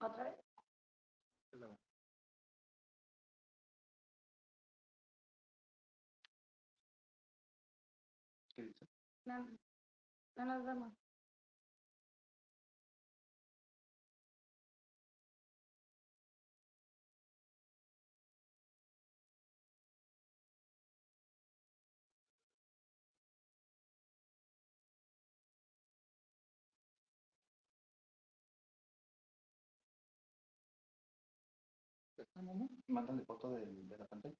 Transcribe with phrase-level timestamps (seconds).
[0.00, 0.36] ¿Otra vez?
[8.54, 8.86] ¿Qué dice?
[9.26, 9.46] No,
[10.36, 11.05] no nos vemos.
[32.88, 34.34] Mándale foto de, de la pantalla.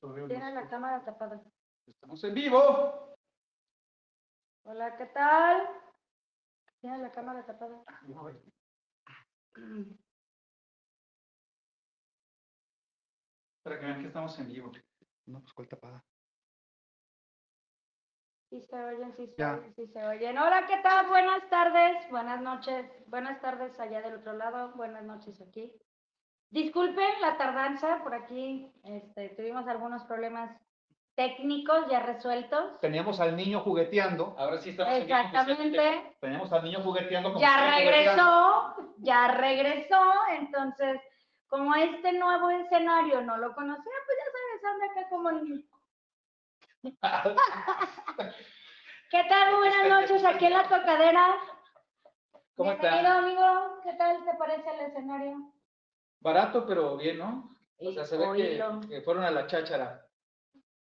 [0.00, 1.40] Tiene la cámara tapada.
[1.86, 3.16] Estamos en vivo.
[4.64, 5.68] Hola, ¿qué tal?
[6.80, 7.84] Tiene la cámara tapada.
[13.62, 14.72] Para que vean que estamos en vivo.
[15.26, 16.04] No, pues cuál tapada.
[18.52, 19.54] Sí se oyen, sí se Ya.
[19.54, 20.36] oyen, sí se oyen.
[20.36, 21.06] Hola, ¿qué tal?
[21.06, 25.72] Buenas tardes, buenas noches, buenas tardes allá del otro lado, buenas noches aquí.
[26.50, 30.50] Disculpen la tardanza, por aquí este, tuvimos algunos problemas
[31.14, 32.78] técnicos ya resueltos.
[32.80, 34.34] Teníamos al niño jugueteando.
[34.36, 34.96] Ahora sí estamos.
[34.98, 36.14] Exactamente.
[36.20, 37.30] Teníamos al niño jugueteando.
[37.30, 37.90] como Ya jugueteando.
[37.90, 41.00] regresó, ya regresó, entonces,
[41.46, 45.72] como este nuevo escenario no lo conocía, pues ya sabes, anda acá como en
[49.12, 49.56] ¿Qué tal?
[49.56, 51.36] Buenas noches, aquí en la tocadera.
[52.56, 53.18] ¿Cómo Bienvenido, está?
[53.18, 53.80] amigo.
[53.84, 55.52] ¿Qué tal te parece el escenario?
[56.20, 57.54] Barato, pero bien, ¿no?
[57.76, 60.06] O sea, se ve que, que fueron a la cháchara.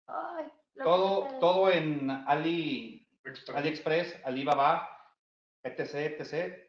[0.06, 0.46] Ay,
[0.82, 3.04] Todo, todo en Ali,
[3.52, 4.88] AliExpress, Alibaba,
[5.64, 5.80] etc,
[6.20, 6.68] etc.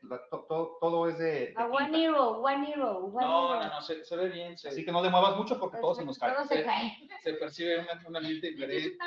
[0.81, 3.63] Todo es de, de A one hero, one hero, one No, hero.
[3.65, 5.89] no, no, se, se ve bien, se, Así que no le muevas mucho porque todo
[5.93, 6.33] Pues, se nos cae.
[6.33, 6.97] Todo se cae.
[7.21, 8.97] se percibe una- un ambiente Es diferente.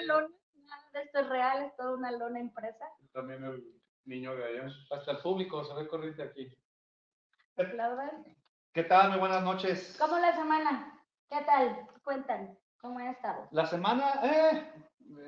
[0.94, 2.84] Esto es real, es toda una lona impresa.
[3.12, 3.64] También el
[4.04, 4.72] niño de allá.
[4.90, 6.52] Hasta el público se ve corriente aquí.
[7.56, 8.24] Aplaudan.
[8.72, 9.10] ¿Qué tal?
[9.10, 9.96] Muy buenas noches.
[9.98, 11.04] ¿Cómo la semana?
[11.28, 11.86] ¿Qué tal?
[12.04, 13.48] Cuentan, ¿cómo ha estado?
[13.50, 14.72] La semana, eh,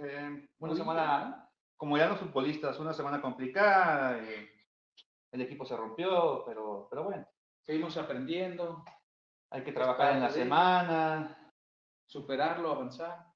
[0.04, 4.18] eh, una semana, como ya los futbolistas, una semana complicada.
[4.18, 4.50] eh,
[5.32, 7.26] el equipo se rompió, pero, pero bueno,
[7.62, 8.82] Seguimos aprendiendo,
[9.50, 11.52] hay que trabajar en la semana.
[12.06, 13.29] superarlo, avanzar.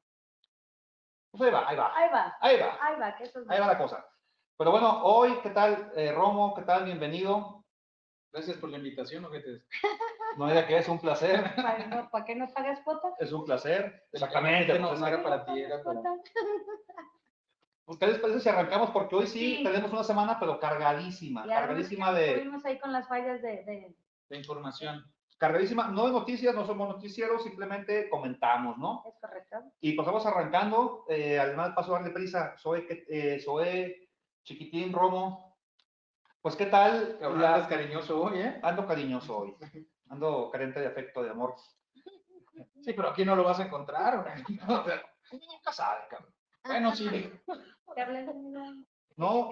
[1.36, 3.58] Pues ahí va, ahí va, Ahí va, ahí va, ahí va, que eso es ahí
[3.60, 4.06] va la cosa.
[4.56, 6.54] Pero bueno, hoy, ¿qué tal, eh, Romo?
[6.54, 6.84] ¿Qué tal?
[6.84, 7.64] Bienvenido.
[8.32, 9.26] Gracias por la invitación.
[10.36, 13.14] No era que es un placer, ¿Para, no- ¿para qué no pagas cuota?
[13.20, 14.02] es un placer.
[14.12, 16.00] Exactamente, no, pues, no era para ti, era para...
[16.00, 16.20] ¿Cuota?
[17.84, 18.90] pues, ¿Qué les parece si arrancamos?
[18.90, 19.62] Porque hoy sí, Sí.
[19.62, 23.96] tenemos una semana, pero cargadísima, cargadísima de, Estuvimos ahí con las fallas de, de-
[24.30, 25.04] de información.
[25.46, 29.02] Cargadísima, no de noticias, no somos noticieros, simplemente comentamos, ¿no?
[29.06, 29.58] ¿Es correcto?
[29.80, 34.08] Y pues vamos arrancando, eh, además paso a darle prisa, Zoe, que- eh, Zoe,
[34.42, 35.58] Chiquitín, Romo,
[36.40, 37.18] pues ¿qué tal?
[37.20, 38.58] La- andas cariñoso hoy, ¿eh?
[38.62, 39.56] ando cariñoso hoy,
[40.08, 41.54] ando carente de afecto, de amor.
[42.82, 44.16] Sí, pero aquí no lo vas a encontrar.
[44.18, 44.24] ¿o
[44.66, 44.80] no?
[44.80, 46.32] O sea, Nunca sabe, cabrón.
[46.64, 47.32] bueno, sí.
[47.94, 48.52] ¿Te hablas de mí?
[49.16, 49.48] No,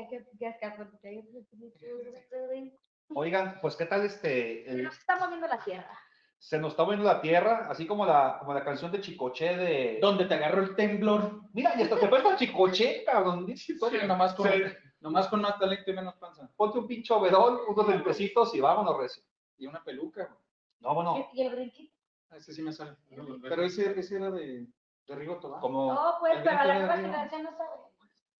[3.14, 4.64] ¿Qué- qué- qué- qué- qué- oigan, pues ¿qué tal este?
[4.66, 5.98] Se nos está moviendo la tierra.
[6.38, 9.98] se nos está moviendo la tierra, así como la, como la canción de Chicoche de...
[10.00, 11.42] ¿Dónde te agarró el temblor?
[11.52, 13.46] Mira, y hasta te presta Chicoche, cabrón.
[13.46, 16.50] dice, Sí, nomás con, Se- nomás con más talento y menos panza.
[16.56, 19.22] Ponte un pinche overol, unos lentecitos y vámonos, recio.
[19.58, 20.24] Y una peluca.
[20.24, 20.38] güey.
[20.80, 21.94] No, bueno, ¿Y el brinquito?
[22.30, 22.96] Ah, Ese sí me sale.
[23.42, 24.66] Pero ese, ese era de,
[25.06, 25.60] de Rigoto, ¿va?
[25.60, 25.92] como...
[25.94, 27.70] No, pues, el pero la brinco nueva generación no sabe.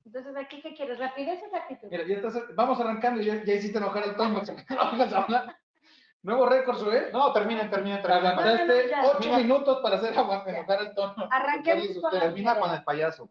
[0.04, 0.98] Entonces, ¿aquí qué quieres?
[0.98, 1.88] ¿Rapidez o actitud?
[1.90, 4.42] Mira, ya estás, vamos arrancando y ya, ya hiciste enojar al Toño.
[4.70, 5.56] Vamos a hablar.
[6.22, 7.10] Nuevo récord, ¿eh?
[7.12, 8.26] No, terminen, terminen, terminen.
[8.26, 11.28] Aguantaste ocho minutos para hacer enojar al Toño.
[11.30, 13.28] Arranquemos con Termina con el payaso.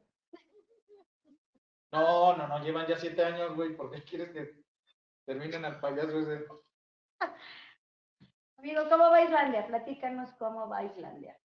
[1.91, 3.75] No, no, no, llevan ya siete años, güey.
[3.75, 4.55] ¿Por qué quieres que
[5.25, 6.45] terminen al payaso ese?
[8.57, 9.67] Amigo, ¿cómo va Islandia?
[9.67, 11.37] Platícanos cómo va Islandia.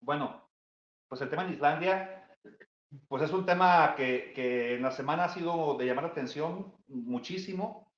[0.00, 0.48] Bueno,
[1.08, 2.23] pues el tema en Islandia,
[3.08, 6.74] pues es un tema que, que en la semana ha sido de llamar la atención
[6.88, 7.92] muchísimo.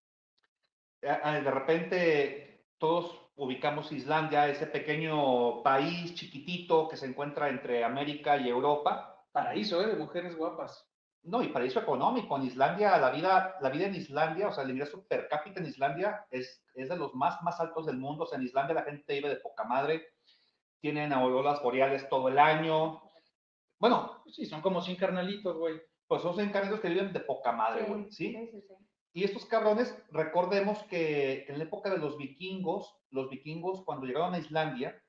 [1.01, 8.49] De repente todos ubicamos Islandia, ese pequeño país chiquitito que se encuentra entre América y
[8.49, 9.25] Europa.
[9.33, 9.87] Paraíso, ¿eh?
[9.87, 10.89] De mujeres guapas.
[11.23, 12.37] No, y paraíso económico.
[12.37, 15.67] En Islandia, la vida, la vida en Islandia, o sea, el ingreso per cápita en
[15.67, 18.25] Islandia es, es de los más, más altos del mundo.
[18.25, 20.07] O sea, en Islandia la gente vive de poca madre.
[20.81, 23.03] Tienen auroras boreales todo el año.
[23.79, 25.81] Bueno, Sí, son como 100 carnalitos, güey.
[26.09, 28.33] pues son encargados que viven de poca madre, güey, ¿sí?
[28.35, 28.75] sí, sí, sí.
[29.13, 34.35] Y estos cabrones, recordemos que en la época de los vikingos, los vikingos cuando llegaron
[34.35, 35.03] a Islandia,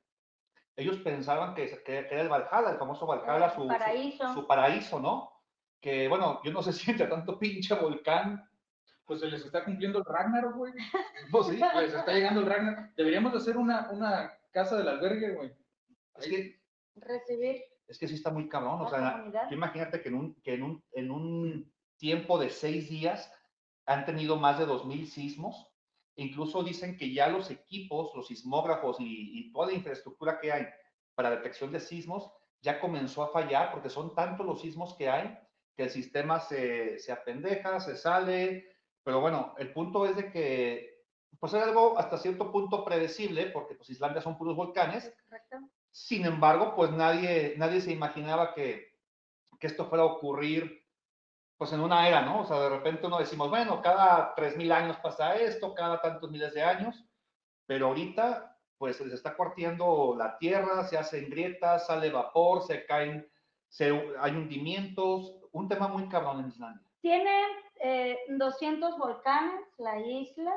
[0.77, 4.33] ellos pensaban que, que- que era el Valhalla, el famoso Valhalla, su, su- Paraíso.
[4.33, 5.31] su paraíso, ¿no?
[5.81, 8.43] Que bueno, yo no sé si entre tanto pinche volcán,
[9.05, 10.73] Pues se les está cumpliendo el Ragnarok, güey.
[11.31, 12.93] pues sí, Les está llegando el Ragnarok.
[12.95, 15.53] Deberíamos de hacer una, una casa del albergue, güey.
[16.17, 16.59] es que,
[16.95, 19.47] Recibir es que sí está muy cabrón, o sea, comunidad.
[19.47, 23.31] tú imagínate que en un, que en un, en un tiempo de seis días
[23.85, 25.71] han tenido más de 2.000 sismos.
[26.15, 30.67] Incluso dicen que ya los equipos, los sismógrafos y, y toda la infraestructura que hay
[31.15, 32.31] para detección de sismos
[32.61, 35.37] ya comenzó a fallar porque son tantos los sismos que hay
[35.77, 38.67] que el sistema se, se apendeja, se sale.
[39.03, 40.97] Pero bueno, el punto es de que
[41.39, 45.13] pues era algo hasta cierto punto predecible porque pues Islandia son puros volcanes.
[45.97, 48.93] Sin embargo, pues nadie, nadie se imaginaba que,
[49.59, 50.85] que esto fuera a ocurrir
[51.57, 52.41] pues en una era, ¿no?
[52.41, 56.53] O sea, de repente uno decimos, bueno, cada 3.000 años pasa esto, cada tantos miles
[56.53, 57.03] de años,
[57.65, 62.85] pero ahorita pues se les está cuarteando la tierra, se hacen grietas, sale vapor, se
[62.85, 63.27] caen,
[63.67, 63.89] se,
[64.19, 66.87] hay hundimientos, un tema muy cabrón en Islandia.
[67.01, 67.41] Tiene
[67.81, 70.53] eh, 200 volcanes la isla.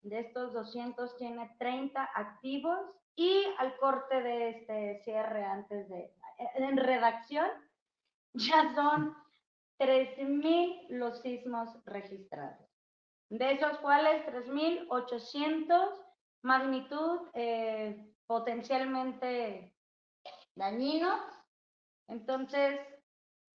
[0.00, 2.78] De estos 200 tiene 30 activos
[3.16, 6.12] y al corte de este cierre antes de
[6.56, 7.48] en redacción
[8.34, 9.16] ya son
[9.78, 12.68] 3.000 los sismos registrados.
[13.30, 16.04] De esos cuales 3.800
[16.42, 19.74] magnitud eh, potencialmente
[20.54, 21.20] dañinos.
[22.08, 22.80] Entonces,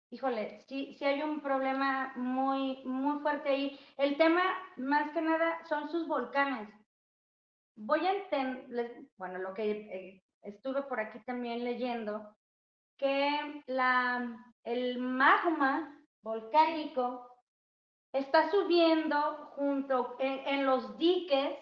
[0.09, 3.79] híjole, sí, sí hay un problema muy, muy fuerte ahí.
[3.97, 4.41] El tema,
[4.77, 6.69] más que nada, son sus volcanes.
[7.81, 12.35] Voy a entender, bueno, lo que eh, estuve por aquí también leyendo,
[12.97, 17.25] que la, el magma volcánico
[18.11, 21.55] está subiendo junto en, en los diques,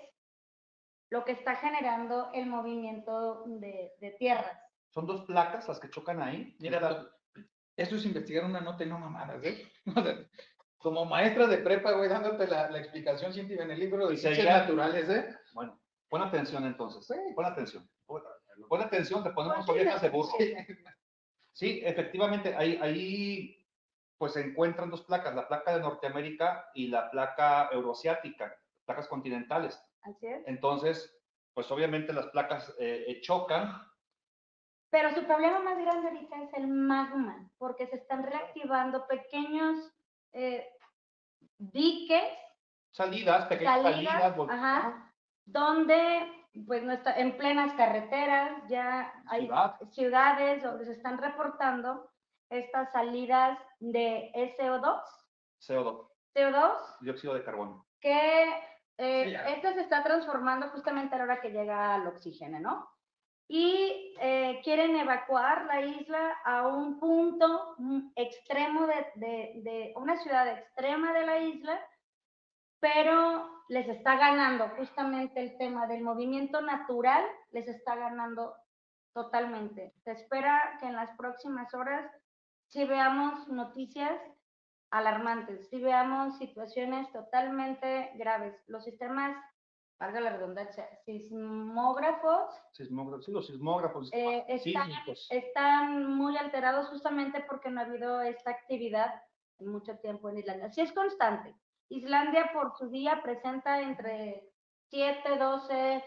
[1.11, 4.59] lo que está generando el movimiento de, de tierras.
[4.89, 6.55] Son dos placas las que chocan ahí.
[6.59, 7.11] Mira, to-
[7.75, 9.71] esto es investigar una nota y no mamadas, ¿eh?
[10.79, 14.45] Como maestra de prepa, güey, dándote la, la explicación científica en el libro de ciencias
[14.61, 15.35] naturales, ¿eh?
[15.53, 17.89] Bueno, pon atención entonces, pon atención.
[18.05, 20.31] Pon, atención, te ponemos Ponte orejas de burro.
[20.37, 20.53] Sí.
[21.57, 23.67] Sí, efectivamente, ahí, ahí
[24.19, 28.55] pues se encuentran dos placas, la placa de Norteamérica y la placa euroasiática,
[28.85, 29.83] placas continentales.
[30.03, 30.47] Así es.
[30.47, 31.19] Entonces,
[31.55, 33.73] pues obviamente las placas eh, eh, chocan,
[34.91, 39.91] Pero su problema más grande ahorita es el magma, porque se están reactivando pequeños
[40.33, 40.67] eh,
[41.57, 42.37] diques,
[42.91, 45.06] salidas, pequeñas salidas, salidas, ajá,
[45.47, 46.31] donde
[46.65, 49.79] pues no está, en plenas carreteras ya hay Ciudad.
[49.91, 52.09] ciudades donde se están reportando
[52.49, 55.01] estas salidas de SO2,
[55.67, 57.85] CO2, CO2, dióxido de carbono.
[57.99, 58.43] que
[58.97, 62.89] eh, Sí, se está transformando justamente a la hora que llega al oxígeno, ¿no?
[63.49, 67.75] Y eh, quieren evacuar la isla a un punto
[68.15, 71.79] extremo de, de- de una ciudad extrema de la isla,
[72.79, 78.55] pero les está ganando justamente el tema del movimiento natural, les está ganando
[79.13, 79.93] totalmente.
[80.03, 82.09] Se espera que en las próximas horas
[82.67, 84.19] sí veamos noticias
[84.91, 88.55] alarmantes, sí veamos situaciones totalmente graves.
[88.67, 89.35] Los sistemas,
[89.99, 94.09] valga la redundancia, sismógrafos Sismógrafos, sí, los sismógrafos.
[94.13, 94.89] eh, están,
[95.29, 99.21] están muy alterados justamente porque no ha habido esta actividad
[99.59, 100.69] en mucho tiempo en Islandia.
[100.69, 101.55] Sí es constante.
[101.89, 104.49] Islandia por su día presenta entre
[104.89, 106.03] 7, 12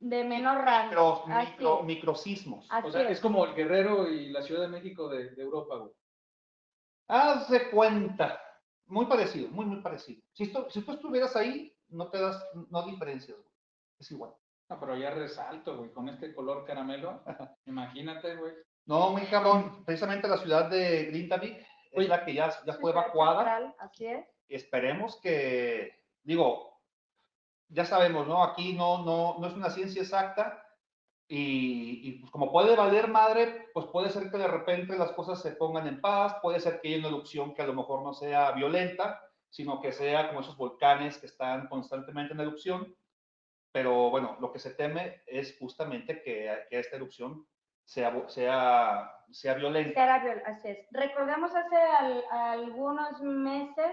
[0.00, 1.24] de menor rango.
[1.26, 2.12] Micro, micro.
[2.12, 2.46] Así
[2.84, 3.10] O sea, es.
[3.12, 5.92] es como el Guerrero y la Ciudad de México de, de Europa, güey.
[7.08, 8.40] Haz de cuenta.
[8.86, 10.22] Muy parecido, muy, muy parecido.
[10.32, 13.50] Si, esto, si tú estuvieras ahí, no te das, no diferencias, güey.
[13.98, 14.32] Es igual.
[14.68, 17.22] No, pero ya resalto, güey, con este color caramelo.
[17.66, 18.52] Imagínate, güey.
[18.86, 19.84] No, muy cabrón.
[19.84, 22.08] Precisamente la ciudad de Grindavik es Oye.
[22.08, 23.38] la que ya, ya fue evacuada.
[23.38, 24.26] central, Así es.
[24.50, 26.80] Esperemos que, digo,
[27.68, 28.42] ya sabemos, ¿no?
[28.42, 30.66] Aquí no, no, no es una ciencia exacta,
[31.28, 35.40] Y, y, pues como puede valer madre, pues puede ser que de repente las cosas
[35.40, 38.12] se pongan en paz, puede ser que haya una erupción que a lo mejor no
[38.12, 42.96] sea violenta, sino que sea como esos volcanes que están constantemente en erupción.
[43.72, 47.46] Pero bueno, lo que se teme es justamente que, que esta erupción
[47.84, 49.94] sea, sea, sea violenta.
[49.94, 50.78] Sea viol así es.
[50.90, 53.92] Recordemos hace al, algunos meses,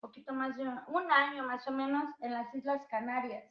[0.00, 3.44] poquito más de un, año más o menos, en las Islas Canarias.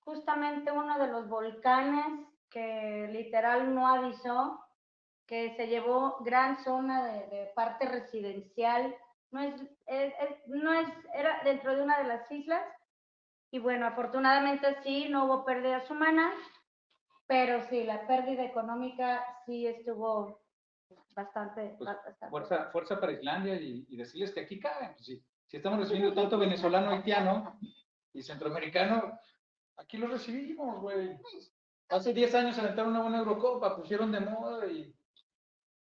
[0.00, 4.60] Justamente uno de los volcanes que literal no avisó,
[5.26, 8.94] que se llevó gran zona de, parte residencial,
[9.32, 12.64] no es, es, es, no es, era dentro de una de las islas,
[13.50, 16.34] y bueno, afortunadamente sí, no hubo pérdidas humanas,
[17.26, 20.45] pero sí, la pérdida económica sí estuvo
[21.16, 21.74] bastante.
[21.78, 22.28] Pues, bastante.
[22.30, 24.92] Fuerza, fuerza para Islandia y, y decirles que aquí caben.
[24.94, 25.24] Pues, sí.
[25.46, 27.58] Si estamos recibiendo tanto venezolano, haitiano
[28.12, 29.18] y centroamericano,
[29.78, 31.18] Aquí lo recibimos, güey.
[31.90, 34.90] Hace 10 años aventaron una buena Eurocopa, pusieron de moda y...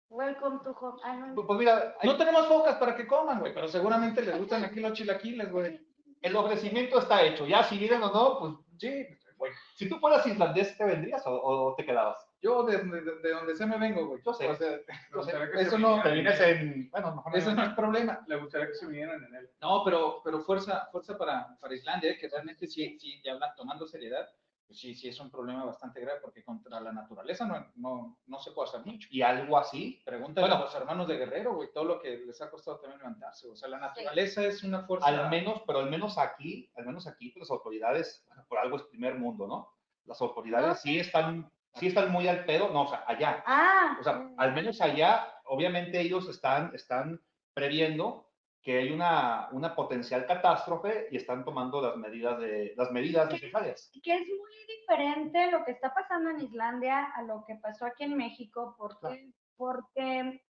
[0.09, 1.33] Welcome to home.
[1.33, 1.47] No.
[1.47, 4.81] Pues mira, hay- No tenemos focas para que coman, güey, pero seguramente les gustan aquí
[4.81, 5.79] los chilaquiles, güey.
[6.21, 7.45] el ofrecimiento está hecho.
[7.47, 9.07] Ya si vienen o no, pues Sí,
[9.37, 9.53] güey.
[9.75, 12.26] si tú fueras islandés, ¿te vendrías o, o te quedabas?
[12.41, 14.21] Yo de, de, de donde sea me vengo, güey.
[14.23, 14.47] Yo sé.
[14.47, 14.77] O sea,
[15.11, 16.89] No sé, eso no, te vienes en...
[16.91, 18.23] Bueno, mejor no eso no es problema.
[18.27, 19.49] Le gustaría que se vinieran en él.
[19.61, 23.55] No, pero, pero fuerza, fuerza para, para Islandia, eh, que realmente sí, sí, ya hablan
[23.55, 24.29] tomando seriedad,
[24.67, 28.39] pues sí, sí es un problema bastante grave, porque contra la naturaleza no, no, no
[28.39, 29.07] se puede hacer mucho.
[29.09, 30.61] Y algo así, Pregúntale Bueno.
[30.61, 33.49] a los hermanos de Guerrero, güey, todo lo que les ha costado también levantarse.
[33.49, 35.07] O sea, la naturaleza es una fuerza.
[35.07, 38.75] al menos, pero al menos aquí, al menos aquí, pues, las autoridades, bueno, por algo
[38.77, 39.73] es primer mundo, ¿no?
[40.05, 40.75] Las autoridades No.
[40.75, 41.49] sí están,
[41.79, 43.43] sí están muy al pedo, no, o sea, allá.
[43.45, 47.19] Ah, O sea, al menos allá, obviamente ellos están, están
[47.53, 48.25] previendo
[48.61, 53.89] que hay una, una potencial catástrofe y están tomando las medidas, de, las medidas necesarias.
[54.03, 58.03] que es muy diferente lo que está pasando en Islandia a lo que pasó aquí
[58.03, 59.21] en México, porque, Claro.
[59.55, 60.43] porque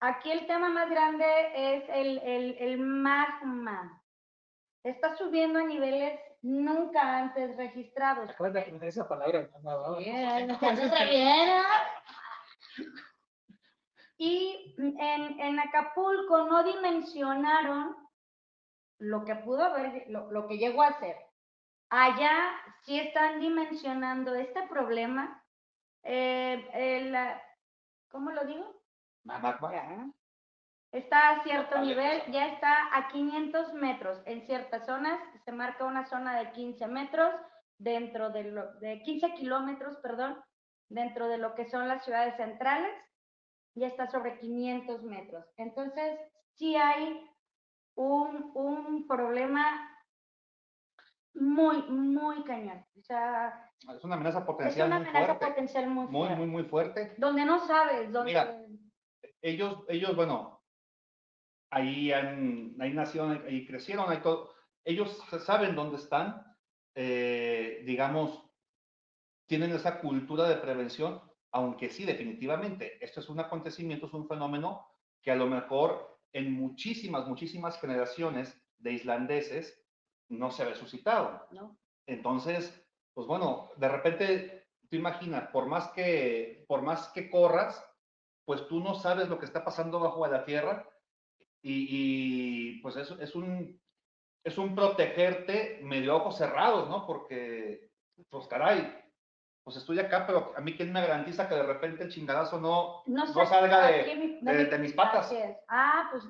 [0.00, 4.02] aquí el tema más grande es el, el, el magma.
[4.82, 8.30] Está subiendo a niveles nunca antes registrados.
[8.30, 9.48] Acabas de aprender esa palabra.
[9.62, 11.64] No te haces bien, ¿ah?
[14.16, 17.96] Y en, en Acapulco no dimensionaron
[18.98, 21.16] lo que pudo haber, lo, lo que llegó a ser.
[21.90, 22.50] Allá
[22.82, 25.42] sí están dimensionando este problema.
[26.02, 27.16] eh, el,
[28.10, 28.82] ¿Cómo lo digo?
[29.24, 30.14] Magma.
[30.94, 34.22] Está a cierto nivel, ya está a 500 metros.
[34.26, 37.34] En ciertas zonas se marca una zona de 15 metros,
[37.78, 40.40] dentro de, lo, de 15 kilómetros, perdón,
[40.88, 42.94] dentro de lo que son las ciudades centrales,
[43.74, 45.44] ya está sobre 500 metros.
[45.56, 46.16] Entonces,
[46.52, 47.28] sí hay
[47.96, 49.90] un, un problema
[51.34, 52.86] muy, muy cañón.
[52.96, 55.46] O sea, Es una amenaza es potencial una muy amenaza fuerte.
[55.46, 56.36] potencial muy Muy, fuerte.
[56.36, 57.14] muy, muy fuerte.
[57.18, 58.30] Donde no sabes, donde...
[58.30, 58.56] Mira,
[59.42, 60.53] Ellos, ellos, bueno,
[61.74, 64.54] ahí, han, ahí nacieron, ahí crecieron, ahí todo.
[64.84, 66.56] Ellos saben dónde están,
[66.94, 68.42] eh, digamos,
[69.46, 74.86] tienen esa cultura de prevención, aunque sí, definitivamente, esto es un acontecimiento, es un fenómeno
[75.20, 79.84] que a lo mejor en muchísimas, muchísimas generaciones de islandeses
[80.28, 81.46] no se ha suscitado.
[81.50, 81.78] ¿no?
[82.06, 87.84] Entonces, pues bueno, de repente, tú imaginas, por más que, por más que corras,
[88.44, 90.88] pues tú no sabes lo que está pasando bajo la tierra
[91.66, 91.86] y,
[92.76, 93.80] y, pues es, es, un,
[94.44, 97.06] es un protegerte medio ojos cerrados, ¿no?
[97.06, 97.90] Porque,
[98.28, 99.02] pues caray,
[99.62, 103.02] pues estoy acá, pero a mí quién me garantiza que de repente el chingadazo no,
[103.06, 105.32] No, no salga de, mi- de- mi- de mis patas.
[105.68, 106.22] Ah, pues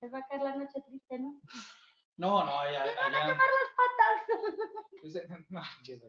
[0.00, 1.38] les va a caer la noche triste, ¿no?
[2.16, 2.82] No, no, allá.
[2.82, 4.28] allá Patas.
[5.02, 6.02] es, no, chis,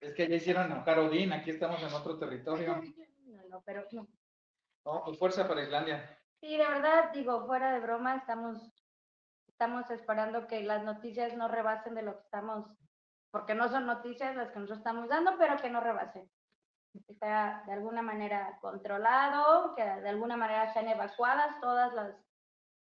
[0.00, 2.80] es que ya hicieron enojar a Odín, aquí estamos en otro territorio.
[3.30, 4.08] No, no, pero no.
[4.84, 6.19] No, pues fuerza para Islandia.
[6.40, 8.72] Sí, de verdad, digo, fuera de broma, estamos,
[9.46, 12.66] estamos esperando que las noticias no rebasen de lo que estamos,
[13.30, 16.30] porque no son noticias las que nosotros estamos dando, pero que no rebasen.
[17.06, 22.16] Que sea de alguna manera controlado, que de alguna manera sean evacuadas todas las,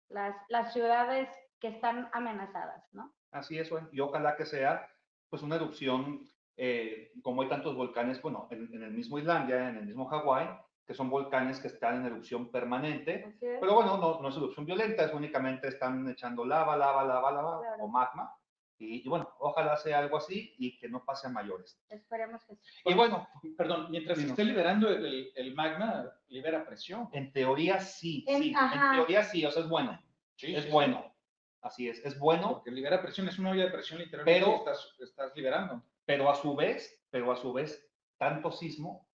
[0.08, 1.28] las, las ciudades
[1.60, 3.14] que están amenazadas, ¿no?
[3.30, 4.88] Así es, y ojalá que sea
[5.30, 9.76] pues una erupción, eh, como hay tantos volcanes, bueno, en, en el mismo Islandia, en
[9.76, 10.48] el mismo Hawái,
[10.86, 15.04] que son volcanes que están en erupción permanente, pero bueno, no, no es erupción violenta,
[15.04, 17.84] es únicamente están echando lava, lava, lava, lava Claro.
[17.84, 18.34] o magma,
[18.76, 21.80] y, y bueno, ojalá sea algo así y que no pase a mayores.
[21.88, 22.82] Esperemos que sí.
[22.84, 23.26] Y bueno,
[23.56, 27.08] Perdón, mientras se esté liberando el, el- el magma, libera presión.
[27.12, 28.94] en teoría sí, En- sí, en ajá.
[28.96, 29.98] teoría sí, o sea, es bueno,
[30.36, 31.14] Sí, es sí, bueno,
[31.62, 34.70] así es, es bueno, Porque libera presión, es una olla de presión literalmente Pero- que
[34.70, 35.82] estás, estás liberando.
[36.04, 37.88] pero a su vez, pero a su vez,
[38.18, 39.08] tanto sismo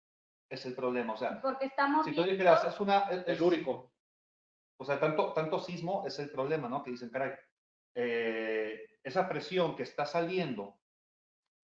[0.49, 1.13] es el problema.
[1.13, 2.99] O sea, Porque estamos si tú dijeras, es una...
[3.09, 3.91] es- es- Telúrico.
[4.77, 6.83] o sea, tanto, tanto sismo es el problema, ¿no?
[6.83, 7.31] Que dicen, caray,
[7.95, 10.79] eh, esa presión que está saliendo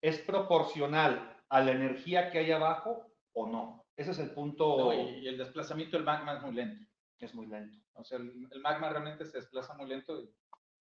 [0.01, 3.85] es proporcional a la energía que hay abajo o no.
[3.95, 6.85] Ese es el punto, No, y, y el desplazamiento del magma es muy lento.
[7.19, 7.77] es muy lento.
[7.93, 10.19] O sea, el, el magma realmente se desplaza muy lento.
[10.21, 10.29] Y,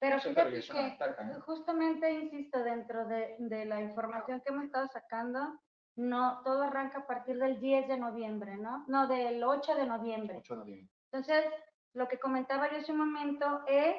[0.00, 5.60] Pero fíjate que justamente, insisto, dentro de, de la información que hemos estado sacando,
[5.96, 8.84] no, todo arranca a partir del 10 de noviembre, ¿no?
[8.88, 10.38] No, del 8 de noviembre.
[10.38, 10.88] 8 de noviembre.
[11.12, 11.44] Entonces,
[11.92, 13.94] lo que comentaba yo hace un momento es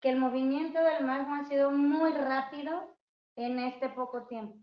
[0.00, 2.96] que el movimiento del magma ha sido muy rápido
[3.36, 4.56] en este poco tiempo.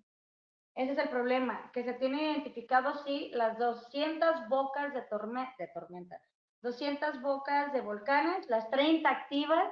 [0.75, 5.67] Ese es el problema, que se tienen identificado, sí, las 200 bocas de, torme- de
[5.67, 6.19] tormenta,
[6.61, 9.71] 200 bocas de volcanes, las 30 activas,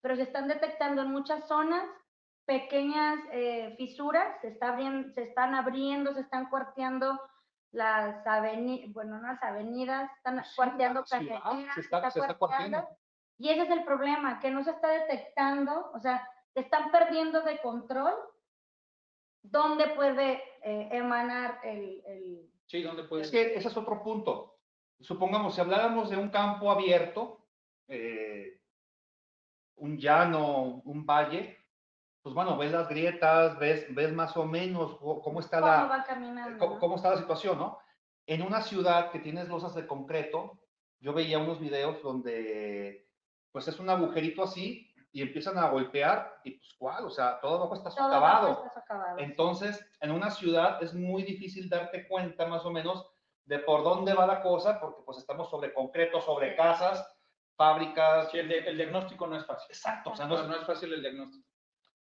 [0.00, 1.88] pero se están detectando en muchas zonas
[2.46, 7.20] pequeñas eh, fisuras, se, está abrien- se están abriendo, se están cuarteando
[7.72, 12.88] las avenidas, bueno, no las avenidas, están Sí, cuarteando carreteras, se está- se está cuarteando.
[13.38, 17.42] Y ese es el problema, que no se está detectando, o sea, se están perdiendo
[17.42, 18.14] de control
[19.42, 24.58] dónde puede eh, emanar el, el- sí, ¿dónde puede Es que ese es otro punto.
[25.00, 27.46] Supongamos, si habláramos de un campo abierto,
[27.88, 28.60] eh,
[29.76, 31.58] un llano, un valle,
[32.26, 36.04] pues bueno, ves las grietas, ves, ves más o menos cómo está cómo la, va
[36.58, 36.80] cómo, ¿no?
[36.80, 37.78] cómo está la situación, ¿no?
[38.26, 40.58] En una ciudad que tienes losas de concreto,
[40.98, 43.08] yo veía unos videos donde,
[43.52, 47.58] pues es un agujerito así y empiezan a golpear y pues cuál, o sea, todo
[47.58, 48.46] abajo está Todo socavado.
[48.48, 49.18] abajo está socavado.
[49.20, 53.06] Entonces, en una ciudad es muy difícil darte cuenta más o menos
[53.44, 57.06] de por dónde va la cosa, porque pues estamos sobre concreto, sobre casas,
[57.56, 58.32] fábricas.
[58.32, 59.68] Sí, el, de- el diagnóstico no es fácil.
[59.70, 60.48] Exacto, o sea, no No, es...
[60.48, 61.46] no es fácil el diagnóstico.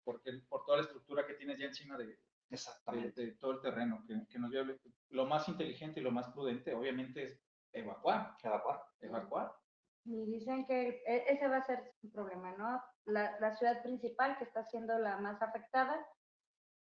[0.03, 3.21] Porque por toda la estructura que tienes ya encima de, de- Exactamente.
[3.25, 4.73] de todo el terreno que, que nos lleva.
[5.09, 7.41] Lo más inteligente y lo más prudente, obviamente, es
[7.73, 8.35] evacuar.
[8.43, 8.83] Evacuar.
[8.99, 9.55] Evacuar.
[10.03, 12.83] Y dicen que e- ese va a ser un problema, ¿no?
[13.05, 16.05] La, la ciudad principal, que está siendo la más afectada,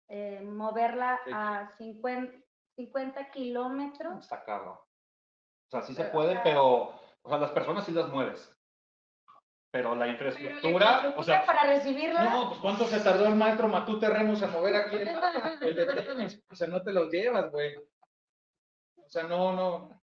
[0.09, 1.31] eh, moverla Sí.
[1.33, 2.37] a 50,
[2.75, 4.23] 50 kilómetros.
[4.23, 4.43] Está.
[4.71, 4.87] O
[5.69, 8.56] sea, sí se Pero, puede, pero, o sea, las personas sí las mueves.
[9.77, 12.23] Pero la Pero la infraestructura, o sea, para recibirla.
[12.23, 15.85] No, pues ¿cuánto se tardó el maestro Matute Remos en mover aquí el, el de
[16.01, 16.43] tenis?
[16.51, 17.75] O sea, no te los llevas, güey.
[17.75, 20.01] O sea, no, no,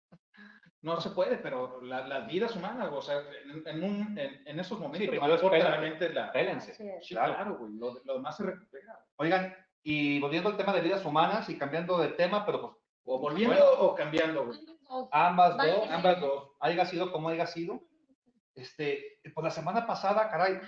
[0.82, 4.60] no se puede, pero la- las vidas humanas, o sea, en, en un, en, en
[4.60, 6.32] esos momentos, primero importa pela- realmente la...
[6.32, 6.74] pélense.
[7.02, 7.56] Sí, claro.
[7.58, 8.98] güey, lo, lo demás se recupera.
[9.16, 12.72] Oigan, y volviendo al tema de vidas humanas y cambiando de tema, pero pues
[13.04, 13.70] O volviendo Bueno.
[13.80, 14.58] o cambiando, güey.
[15.12, 16.50] ambas dos, Ambas dos.
[16.60, 17.80] haya sido como haya sido.
[18.54, 20.60] Este, pues la semana pasada, caray,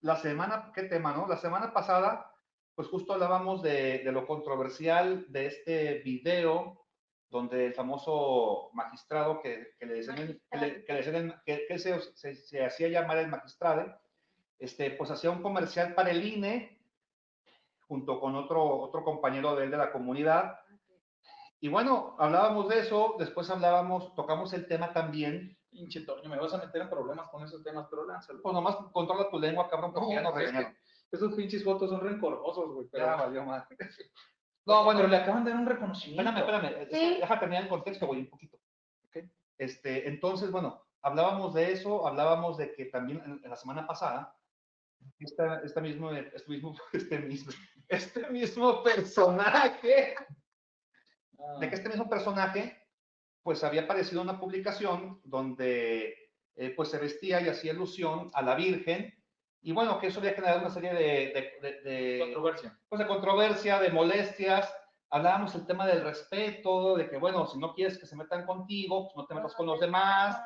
[0.00, 1.26] la semana, ¿qué tema, no?
[1.28, 2.30] La semana pasada,
[2.74, 6.86] pues justo hablábamos de, de lo controversial de este video
[7.28, 11.64] donde el famoso magistrado que, que le decían, que, le- que le decían el- que-
[11.66, 13.98] que se, se- se hacía llamar el magistrado,
[14.58, 16.78] este, pues hacía un comercial para el INE
[17.88, 20.58] junto con otro, otro compañero de él de la comunidad.
[21.60, 26.52] Y bueno, hablábamos de eso, después hablábamos, tocamos el tema también Pinche Toño, me vas
[26.54, 28.40] a meter en problemas con esos temas, pero lánzalo.
[28.42, 30.52] Pues nomás controla tu lengua, cabrón, porque ya nos es
[31.10, 32.88] esos pinches fotos son rencorosos, güey.
[32.90, 33.76] Pero, Ya valió madre.
[33.78, 33.86] no,
[34.64, 36.30] No, bueno, le acaban de dar un reconocimiento.
[36.30, 36.88] espérame, espérame.
[36.90, 37.20] Sí.
[37.20, 38.58] Deja, terminar el contexto, güey, un poquito.
[39.58, 44.36] Este, entonces, bueno, hablábamos de eso, hablábamos de que también en, en la semana pasada,
[45.18, 47.52] esta, esta mismo, este mismo, este mismo,
[47.88, 50.14] este mismo personaje,
[51.38, 52.81] Ah, de que este mismo personaje,
[53.42, 58.54] pues había aparecido una publicación donde eh, pues se vestía y hacía alusión a la
[58.54, 59.14] Virgen,
[59.62, 62.78] y bueno, que eso había generado una serie de- de- de- de, Controversia.
[62.88, 64.74] pues de controversia, de molestias.
[65.08, 69.04] Hablábamos el tema del respeto, de que, bueno, si no quieres que se metan contigo,
[69.04, 70.36] pues no te metas con los demás.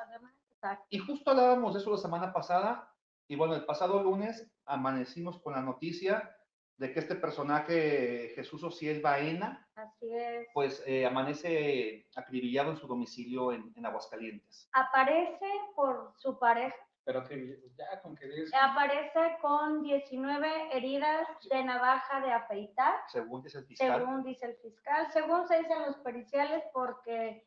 [0.91, 2.93] Y justo hablábamos de eso la semana pasada.
[3.29, 6.36] Y bueno, el pasado lunes amanecimos con la noticia
[6.79, 10.47] de que este personaje, Jesús Ociel Baena, Así es.
[10.53, 14.69] pues eh, amanece acribillado en su domicilio en, en Aguascalientes.
[14.73, 18.53] Aparece por su pareja, Pero que ya con que dices.
[18.61, 23.99] aparece con 19 heridas de navaja de afeitar, Según dice el fiscal.
[24.01, 27.47] según dice el fiscal, según se dicen los periciales, porque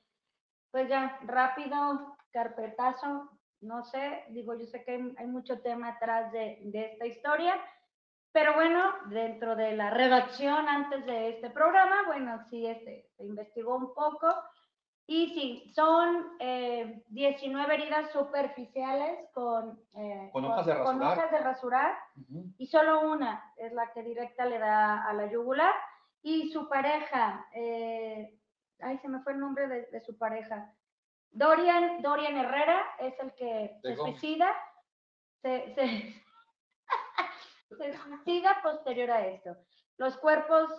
[0.72, 3.30] pues ya rápido, carpetazo,
[3.62, 7.60] no sé, digo, yo sé que hay, hay mucho tema atrás de, de esta historia,
[8.32, 13.76] pero bueno, dentro de la redacción antes de este programa, bueno, sí, este, se investigó
[13.76, 14.34] un poco.
[15.08, 21.40] Y sí, son eh, 19 heridas superficiales con, eh, Con hojas de con hojas de
[21.40, 21.98] rasurar.
[22.16, 22.54] Ujú.
[22.60, 25.74] y solo una es la que directa le da a la yugular.
[26.22, 28.38] y su pareja, eh,
[28.82, 30.72] ay, se me fue el nombre de, su pareja,
[31.32, 34.54] Dorian, Dorian Herrera es el que se suicida,
[35.42, 35.74] se,
[37.70, 39.56] suicida posterior a esto.
[39.98, 40.70] Los cuerpos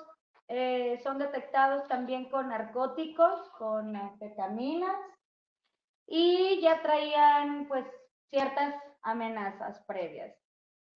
[0.48, 4.96] eh, son detectados también con narcóticos, con anfetaminas
[6.06, 7.86] y ya traían pues
[8.30, 10.36] ciertas amenazas previas.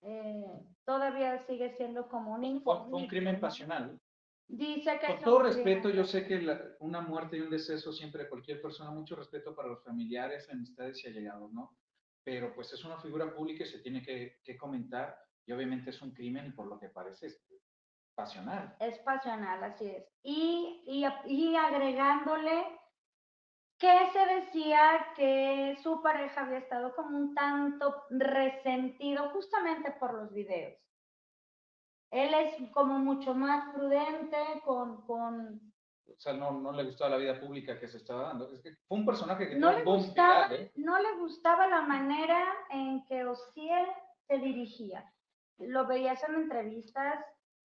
[0.03, 0.45] Eh,
[0.85, 3.99] todavía sigue siendo como un Fue, un crimen pasional.
[4.47, 6.47] Dice que Con todo respeto, yo sé que
[6.81, 11.03] una muerte y un deceso siempre de cualquier persona, mucho respeto para los familiares, amistades
[11.05, 11.77] y allegados, ¿no?
[12.23, 16.01] Pero pues es una figura pública y se tiene que, que comentar y obviamente es
[16.03, 17.43] un crimen por lo que parece es
[18.15, 18.77] pasional.
[18.81, 20.07] Es pasional, así es.
[20.23, 22.65] Y, y, y agregándole
[23.79, 30.33] que se decía que su pareja había estado como un tanto resentido justamente por los
[30.33, 30.79] videos.
[32.11, 35.05] Él es como mucho más prudente con...
[35.05, 35.73] con...
[36.07, 38.53] O sea, no, no le gustaba la vida pública que se estaba dando.
[38.53, 40.71] Es que fue un personaje que no le, gustaba, ¿eh?
[40.77, 43.87] no le gustaba la manera en que Ociel
[44.29, 45.13] se dirigía.
[45.59, 47.25] Lo veías en entrevistas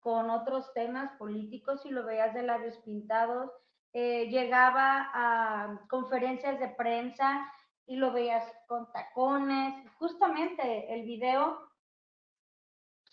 [0.01, 3.51] con otros temas políticos y lo veías de labios pintados
[3.93, 7.45] eh, llegaba a conferencias de prensa
[7.87, 11.69] y lo veías con tacones, justamente el video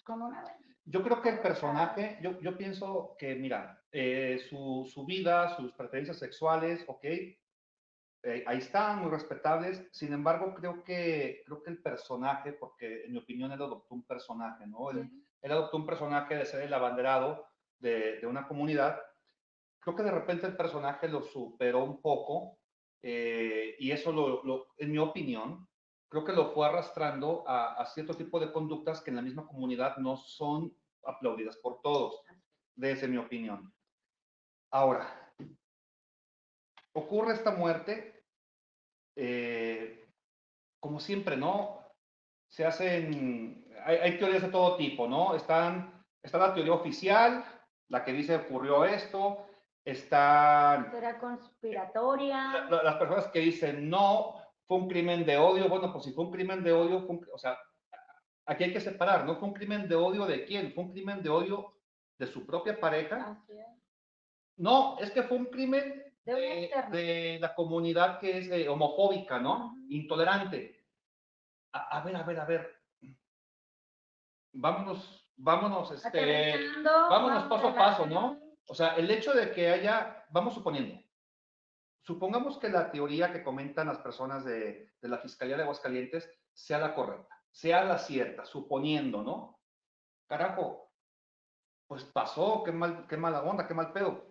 [0.03, 0.43] como una...
[0.85, 5.73] Yo creo que el personaje, yo, yo pienso que, mira, eh, su, su, vida, sus
[5.73, 7.05] preferencias sexuales, ok,
[8.23, 9.87] eh, ahí están, muy respetables.
[9.91, 14.05] Sin embargo, creo que, creo que el personaje, porque en mi opinión él adoptó un
[14.05, 14.91] personaje, ¿no?
[14.91, 15.09] Él,
[15.41, 17.47] él adoptó un personaje de ser el abanderado
[17.79, 18.99] de, de, una comunidad
[19.87, 22.59] creo que de repente el personaje lo superó un poco
[23.01, 25.65] eh, y eso, lo, en mi opinión,
[26.09, 29.95] creo que lo fue arrastrando a, cierto tipo de conductas que en la misma comunidad
[29.95, 30.75] no son
[31.05, 32.21] aplaudidas por todos,
[32.75, 33.73] desde mi opinión.
[34.71, 35.26] Ahora,
[36.97, 38.23] ocurre esta muerte,
[39.15, 40.09] eh,
[40.79, 41.79] como siempre, ¿no?
[42.49, 45.35] Se hacen, hay, hay, teorías de todo tipo, ¿no?
[45.35, 47.45] Están, está la teoría oficial,
[47.89, 49.45] la que dice ocurrió esto,
[49.85, 50.91] están...
[50.95, 52.67] Era conspiratoria.
[52.69, 54.35] las personas que dicen no,
[54.67, 57.57] fue un crimen de odio, bueno, pues si fue un crimen de odio, o sea,
[58.47, 59.37] aquí hay que separar, ¿no?
[59.37, 60.73] Fue un crimen de odio de quién?
[60.73, 61.73] Fue un crimen de odio
[62.17, 63.39] de su propia pareja.
[64.57, 69.75] No, es que fue un crimen de, la comunidad que es eh, homofóbica, ¿no?
[69.89, 70.85] Intolerante.
[71.71, 72.81] A, ver, a ver, a ver.
[74.53, 78.39] Vámonos, vámonos, este, vámonos paso a paso, ¿no?
[78.67, 80.99] O sea, el hecho de que haya, vamos suponiendo,
[82.01, 86.95] supongamos que la teoría que comentan las personas de, la Fiscalía de Aguascalientes sea la
[86.95, 89.59] correcta, sea la cierta, suponiendo, ¿no?
[90.25, 90.91] Carajo,
[91.85, 94.26] pues pasó, qué, mal, qué mala onda, qué mal pedo.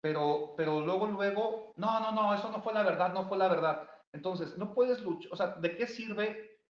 [0.00, 3.48] Pero, pero luego, luego, no, no, no, eso no fue la verdad, no fue la
[3.48, 3.88] verdad.
[4.12, 6.60] Entonces, no puedes luchar, o sea, ¿de qué sirve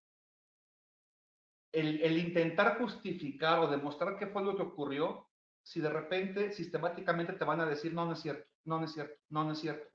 [1.72, 5.28] el, el intentar justificar o demostrar qué fue lo que ocurrió
[5.62, 8.92] si de repente sistemáticamente te van a decir, no, no es cierto, no, no es
[8.92, 9.86] cierto, no, no es cierto.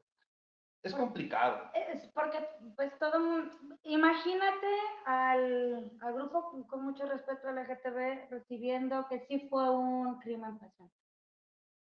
[0.83, 1.71] Es pues, complicado.
[1.73, 4.67] Es porque, pues todo mundo, imagínate
[5.05, 10.91] al, al, grupo con mucho respeto al LGTB recibiendo que sí fue un crimen pasional.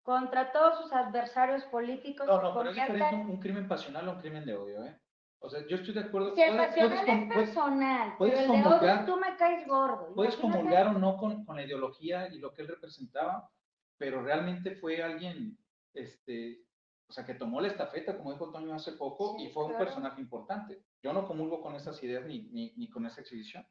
[0.03, 2.27] Contra todos sus adversarios políticos.
[2.27, 4.99] No, no, pero es diferente un, crimen pasional o un crimen de odio, ¿eh?
[5.38, 6.35] O sea, yo estoy de acuerdo.
[6.35, 10.15] Si el pasional es personal, pero el de odio tú me caes gordo.
[10.15, 13.49] Puedes comulgar o no con, con la ideología y lo que él representaba,
[13.97, 15.57] pero realmente fue alguien,
[15.95, 16.65] este,
[17.09, 20.21] o sea, que tomó la estafeta, como dijo Toño hace poco, y fue un personaje
[20.21, 20.83] importante.
[21.03, 23.67] Yo no comulgo con esas ideas ni, ni, ni, con esa exhibición,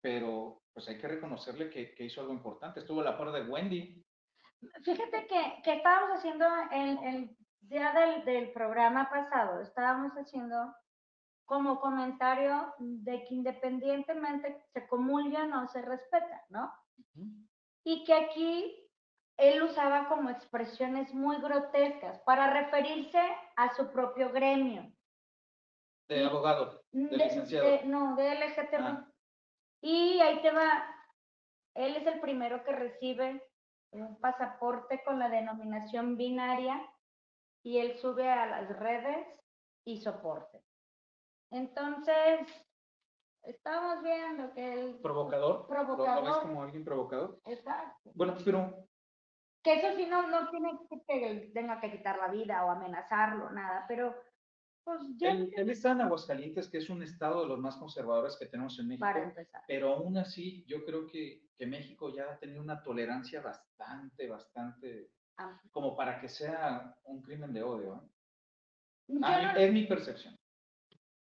[0.00, 2.80] pero pues hay que reconocerle que, que hizo algo importante.
[2.80, 4.04] Estuvo a la par de Wendy.
[4.84, 10.74] Fíjate que, que estábamos haciendo el, el día del, del programa pasado, estábamos haciendo
[11.50, 16.72] como comentario de que independientemente se comulga, no se respeta, ¿no?
[17.84, 18.88] Y que aquí
[19.36, 23.20] él usaba como expresiones muy grotescas para referirse
[23.56, 24.92] a su propio gremio.
[26.08, 27.68] De abogado, de, licenciado.
[27.86, 28.80] no, de LGTB.
[28.80, 29.08] Ah.
[29.80, 30.84] Y ahí te va,
[31.74, 33.42] él es el primero que recibe
[33.92, 36.80] un pasaporte con la denominación binaria
[37.62, 39.26] y él sube a las redes
[39.84, 40.62] y soporte.
[41.50, 42.46] Entonces,
[43.42, 46.24] estamos viendo que el provocador, provocador.
[46.24, 47.40] ¿Lo, como alguien provocador?
[47.46, 48.10] Exacto.
[48.14, 48.86] Bueno, pero
[49.62, 53.84] que eso sí no, no tiene que tenga que quitar la vida o amenazarlo, nada,
[53.88, 54.14] pero
[54.98, 55.30] pues ya...
[55.32, 58.88] Él, está en Aguascalientes, que es un estado de los más conservadores que tenemos en
[58.88, 59.62] México, Para empezar.
[59.68, 65.10] pero aún así yo creo que, que México ya ha tenido una tolerancia bastante, bastante
[65.38, 65.58] Ah.
[65.70, 67.94] como para que sea un crimen de odio.
[67.94, 68.08] ¿eh?
[69.08, 70.36] Yo, A mí- no- es mi percepción.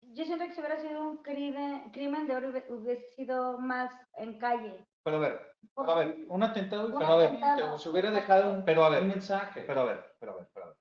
[0.02, 4.38] yo siento que si hubiera sido un crimen, crimen de oro hubiese- sido más en
[4.38, 4.86] calle.
[5.04, 5.40] Pero a ver,
[5.74, 7.74] pero a ver, Un atentado Un diferente, atentado.
[7.74, 9.62] o se hubiera dejado un, pero a un ver, mensaje.
[9.66, 10.76] pero a ver, pero a ver, pero a ver.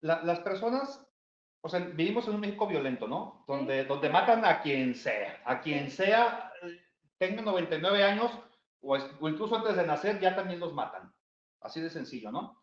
[0.00, 1.06] La- las personas,
[1.62, 3.44] o sea, vivimos en un México violento, ¿no?
[3.46, 6.52] Donde, donde matan a quien sea, a quien sea,
[7.18, 8.30] tenga 99 años
[8.80, 11.12] o, es- o incluso antes de nacer, ya también los matan.
[11.60, 12.62] Así de sencillo, ¿no?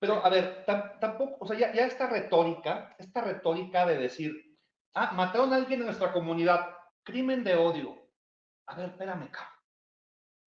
[0.00, 4.56] Pero, a ver, tam- tampoco, o sea, ya, ya esta retórica, esta retórica de decir,
[4.94, 7.96] ah, mataron a alguien en nuestra comunidad, crimen de odio.
[8.66, 9.54] A ver, espérame, cabrón.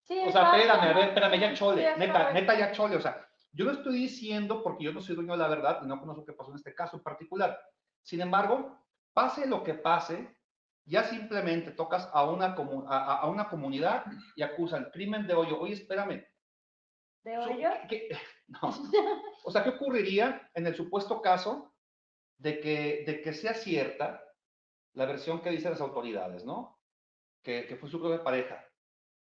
[0.02, 2.96] Sí, O sea, espérame, a ver, espérame, ya chole, sí, neta, neta, ya chole.
[2.96, 5.86] O sea, yo no estoy diciendo, porque yo no soy dueño de la verdad y
[5.86, 7.58] no conozco qué pasó en este caso en particular.
[8.02, 8.78] Sin embargo,
[9.12, 10.36] pase lo que pase,
[10.84, 12.54] ya simplemente tocas a una,
[12.88, 14.04] a, a- una comunidad
[14.36, 15.58] y acusan crimen de hoyo.
[15.60, 16.24] Oye, espérame.
[17.22, 17.68] ¿De hoyo?
[17.88, 18.60] ¿qué- qué- no.
[19.44, 21.74] O sea, ¿qué ocurriría en el supuesto caso
[22.38, 24.22] de que, de que sea cierta
[24.94, 26.80] la versión que dicen las autoridades, ¿no?
[27.42, 28.64] Que, que fue su propia pareja.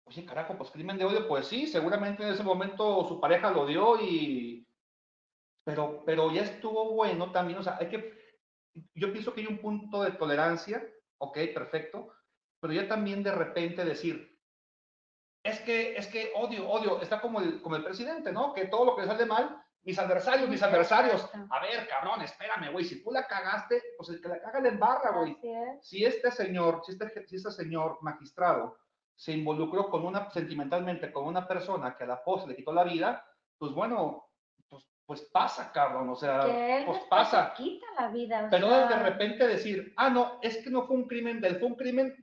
[0.05, 3.65] Oye, carajo, pues crimen de odio, pues sí, seguramente en ese momento su pareja lo
[3.65, 4.67] dio y...
[5.63, 8.13] Pero, pero ya estuvo bueno también, o sea, hay que...
[8.93, 10.85] Yo pienso que hay un punto de tolerancia,
[11.17, 12.13] ok, perfecto,
[12.59, 14.39] pero ya también de repente decir,
[15.43, 18.53] es que, es que odio, odio, está como el, como el presidente, ¿no?
[18.53, 21.27] Que todo lo que le sale mal, mis adversarios, mis adversarios.
[21.49, 24.69] A ver, cabrón, espérame, güey, si tú la cagaste, pues el que la caga le
[24.69, 25.37] embarra, güey
[25.85, 28.77] si este señor, si este, si este señor magistrado
[29.15, 32.83] se involucró con una, sentimentalmente con una persona que a la postre le quitó la
[32.83, 33.25] vida,
[33.57, 34.27] pues bueno,
[34.67, 37.53] pues, pues pasa, cabrón, o sea, Que él pues pasa.
[37.55, 38.45] se quita la vida.
[38.45, 41.47] o Pero sea, de repente decir, ah, no, es que no fue un crimen de
[41.49, 42.13] él, fue un crimen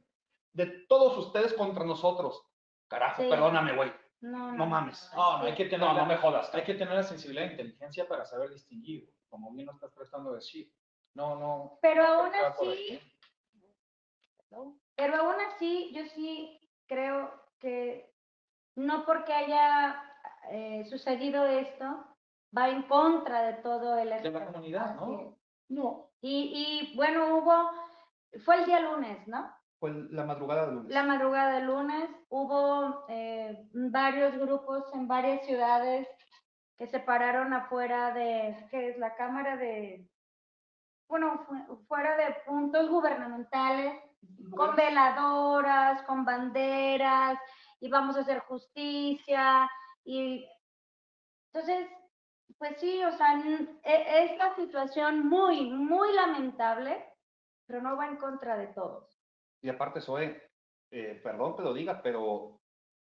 [0.53, 2.45] de todos ustedes contra nosotros.
[2.89, 3.29] Carajo, Sí.
[3.31, 3.91] perdóname, güey.
[4.21, 5.11] No, no mames.
[5.17, 6.55] No, no hay que tener, No, la, no me jodas.
[6.55, 10.31] hay que tener la sensibilidad e inteligencia para saber distinguir, como bien lo estás tratando
[10.31, 10.71] de decir.
[11.15, 11.79] No, no.
[11.83, 13.01] Pero no aún así,
[14.95, 18.12] pero aún así, yo sí creo que
[18.77, 20.03] no porque haya
[20.51, 21.85] eh, sucedido esto,
[22.57, 25.38] va en contra de todo el De la comunidad, ¿no?
[25.68, 27.71] No, Y, y bueno, hubo,
[28.45, 29.51] fue el día lunes, ¿no?
[29.79, 30.90] fue la madrugada de lunes.
[30.95, 36.07] La madrugada del lunes hubo eh, varios grupos en varias ciudades
[36.79, 38.99] que se pararon afuera de, ¿qué es?
[38.99, 40.09] La Cámara de,
[41.09, 44.01] bueno, fu- fuera de puntos gubernamentales,
[44.57, 47.39] con veladoras, con banderas,
[47.81, 49.69] y vamos a hacer justicia,
[50.05, 50.47] y
[51.53, 51.89] entonces,
[52.59, 53.41] pues sí, o sea,
[53.83, 57.05] e- es la situación muy, muy lamentable,
[57.67, 59.19] pero no va en contra de todos.
[59.63, 60.51] Y aparte, Zoe,
[60.91, 62.61] eh, perdón que lo diga, pero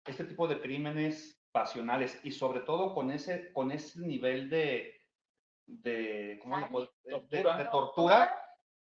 [0.05, 5.01] este tipo de crímenes pasionales y sobre todo con ese, con ese nivel de,
[5.65, 7.57] de, ¿cómo puedo- de- de- Tortura.
[7.57, 8.44] de tortura,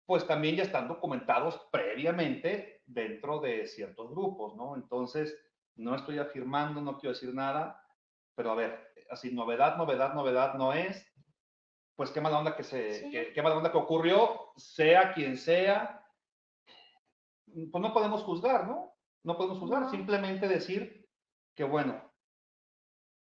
[0.06, 4.76] pues también ya están documentados previamente dentro de ciertos grupos, ¿no?
[4.76, 5.36] Entonces,
[5.74, 7.84] no estoy afirmando, no quiero decir nada,
[8.36, 11.04] pero a ver, así, novedad, novedad, novedad no es,
[11.96, 13.10] pues qué mala onda que se, Sí.
[13.10, 16.04] qué mala onda que ocurrió, sea quien sea,
[17.46, 18.94] pues no podemos juzgar, ¿no?
[19.24, 19.90] No podemos juzgar, No.
[19.90, 21.08] simplemente decir
[21.54, 22.12] que, bueno,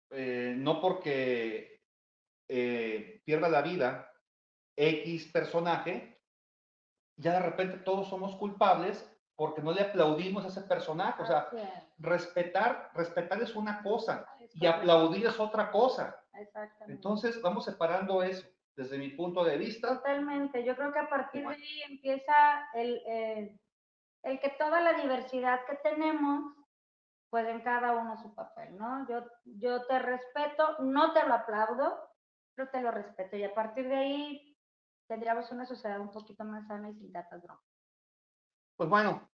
[0.09, 1.81] eh, no porque
[2.47, 4.11] eh, pierda la vida
[4.75, 6.20] X personaje,
[7.21, 11.21] ya de repente todos somos culpables porque no le aplaudimos a ese personaje.
[11.21, 11.47] O sea,
[11.97, 16.15] respetar, respetar es una cosa y aplaudir es otra cosa.
[16.33, 16.93] Exactamente.
[16.93, 19.97] Entonces, vamos separando eso desde mi punto de vista.
[19.97, 20.63] Totalmente.
[20.63, 23.59] Yo creo que a partir de ahí empieza el, eh,
[24.23, 26.55] el que toda la diversidad que tenemos,
[27.29, 29.07] pues en cada uno su papel, ¿no?
[29.07, 31.99] Yo, yo te respeto, no te lo aplaudo,
[32.55, 33.37] pero te lo respeto.
[33.37, 34.50] Y a partir de ahí
[35.11, 37.65] tendríamos una sociedad un poquito más sana y sin tantas bromas.
[38.77, 39.27] Pues bueno,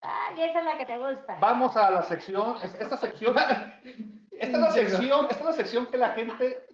[0.00, 1.38] Ay, esa es la que te gusta.
[1.40, 3.34] Vamos a la sección, es- esta sección,
[4.30, 6.66] esta es la sección, esta es la sección que la gente,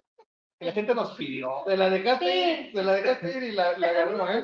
[0.59, 1.63] que la gente nos pidió.
[1.65, 2.39] Te la dejaste Sí.
[2.67, 4.43] ir, te la dejaste ir y la, la agarró, ¿eh?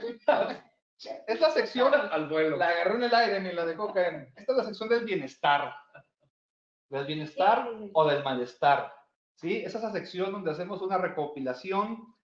[1.28, 2.58] Es la sección, al vuelo.
[2.58, 4.32] La agarró en el aire ni la dejó caer.
[4.36, 5.74] esta es la sección del bienestar.
[6.90, 7.92] Del bienestar Sí, sí, sí.
[7.94, 8.94] o del malestar.
[9.36, 9.58] ¿Sí?
[9.64, 12.16] Esa es la sección donde hacemos una recopilación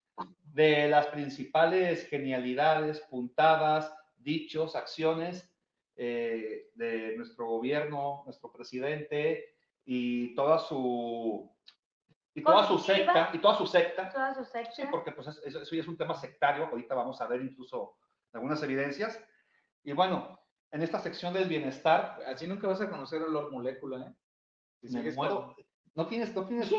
[0.56, 5.52] de las principales genialidades, puntadas, dichos, acciones
[5.98, 11.52] eh, de nuestro gobierno, nuestro presidente y toda su
[12.34, 14.72] y toda su secta y toda su secta Toda su secta.
[14.72, 17.42] Sí, porque pues es- eso, eso ya es un tema sectario, ahorita vamos a ver
[17.42, 17.98] incluso
[18.34, 19.22] algunas evidencias.
[19.84, 20.40] Y bueno,
[20.72, 24.14] en esta sección del bienestar, Así nunca vas a conocer a Lord Molécula, ¿eh?
[24.88, 25.16] Si me.
[25.96, 26.70] No tienes, no tienes.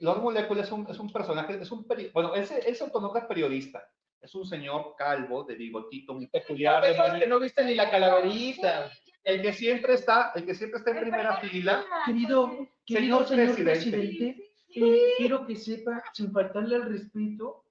[0.00, 3.26] Lord Molecula es un, es un personaje, es un peri- bueno, él él se autonombra
[3.28, 3.86] periodista.
[4.20, 7.90] Es un señor calvo, de bigotito, muy peculiar, Sabes mani- que no viste ni la
[7.90, 8.90] calaverita.
[9.22, 11.84] el que siempre está, el que siempre está en primera fila.
[12.06, 12.48] Querido,
[12.86, 13.98] querido Señor señor presidente.
[13.98, 17.64] presidente, eh, quiero que sepa, sin faltarle al respeto,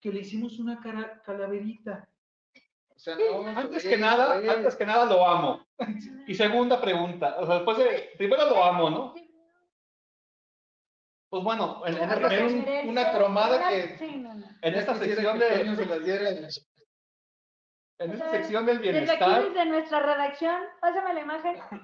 [0.00, 2.06] que le hicimos una cara- calaverita.
[2.94, 5.66] O sea, no, Antes que nada, antes que nada lo amo.
[6.26, 9.14] Y segunda pregunta, o sea, después de, primero lo amo, ¿no?
[11.34, 12.46] Pues bueno, en, en
[12.84, 14.46] un- una cromada que- Sí, no, no.
[14.62, 15.46] en esta sección de,
[17.98, 21.60] en esta sección del Desde aquí, bienestar, desde nuestra redacción, pásame la imagen.
[21.60, 21.80] A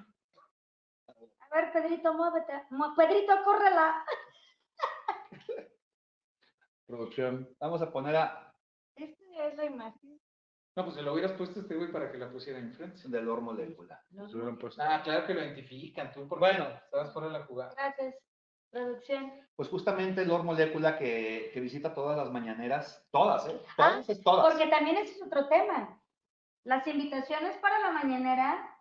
[1.52, 2.52] ver, Pedrito, muévete.
[2.70, 4.04] Mu- Pedrito, córrela.
[6.86, 8.52] producción, vamos a poner a
[8.94, 10.20] Esta es la imagen.
[10.76, 13.02] No, pues se lo hubieras puesto a este güey para que la pusiera enfrente.
[13.08, 14.00] de Lord Molecula.
[14.78, 16.68] Ah, claro que lo identifican tú, porque Bueno.
[16.84, 17.74] estabas fuera de la jugada.
[17.74, 18.14] Gracias,
[19.56, 23.60] Pues justamente Lord Molecula que, que visita todas las mañaneras, todas, ¿eh?
[23.76, 24.52] Todas, es todas.
[24.52, 26.00] Porque también ese es otro tema.
[26.64, 28.76] Las invitaciones para la mañanera,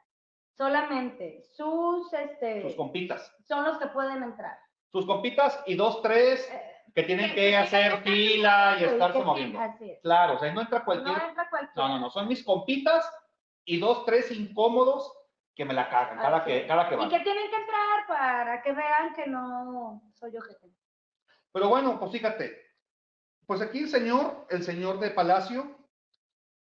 [0.55, 3.35] solamente sus, este, Sus compitas.
[3.47, 4.57] son los que pueden entrar.
[4.91, 6.61] Sus compitas y dos, tres Eh,
[6.93, 9.59] que tienen que- hacer fila y estarse moviendo.
[9.59, 9.99] Así es.
[10.01, 11.87] Claro, o sea, no entra cualquier No entra cualquiera.
[11.87, 13.09] No, no, no, son mis compitas
[13.65, 15.13] y dos, tres incómodos
[15.59, 17.09] que me la cagan cada que, cada que Y van.
[17.09, 20.69] que tienen que entrar para que vean que no soy yo gente.
[21.51, 22.57] Pero bueno, pues fíjate,
[23.45, 25.75] pues aquí el señor, el señor de Palacio,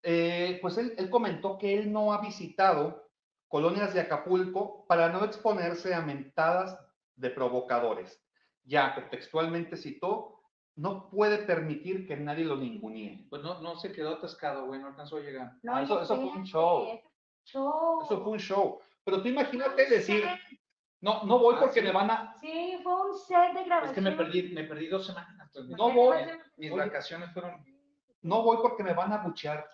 [0.02, 3.08] eh, pues él, él comentó que él no ha visitado
[3.46, 6.76] colonias de Acapulco para no exponerse a mentadas
[7.14, 8.20] de provocadores,
[8.64, 10.40] ya que textualmente citó,
[10.74, 13.24] no puede permitir que nadie lo ningunee.
[13.30, 15.52] Pues no, no se quedó atascado, güey, no alcanzó a llegar.
[15.62, 17.00] No, Ah, eso- eso fue un show.
[17.44, 18.02] Show.
[18.02, 18.80] Eso fue un show.
[19.04, 20.24] Pero tú imagínate decir,
[21.00, 23.84] no, no voy Ah, porque me van a, Sí, fue un set de grabación.
[23.88, 25.50] Es que me perdí, me perdí dos semanas.
[25.76, 26.18] No voy.
[26.56, 27.64] Mis vacaciones fueron.
[28.22, 29.66] no voy porque me van a buchear.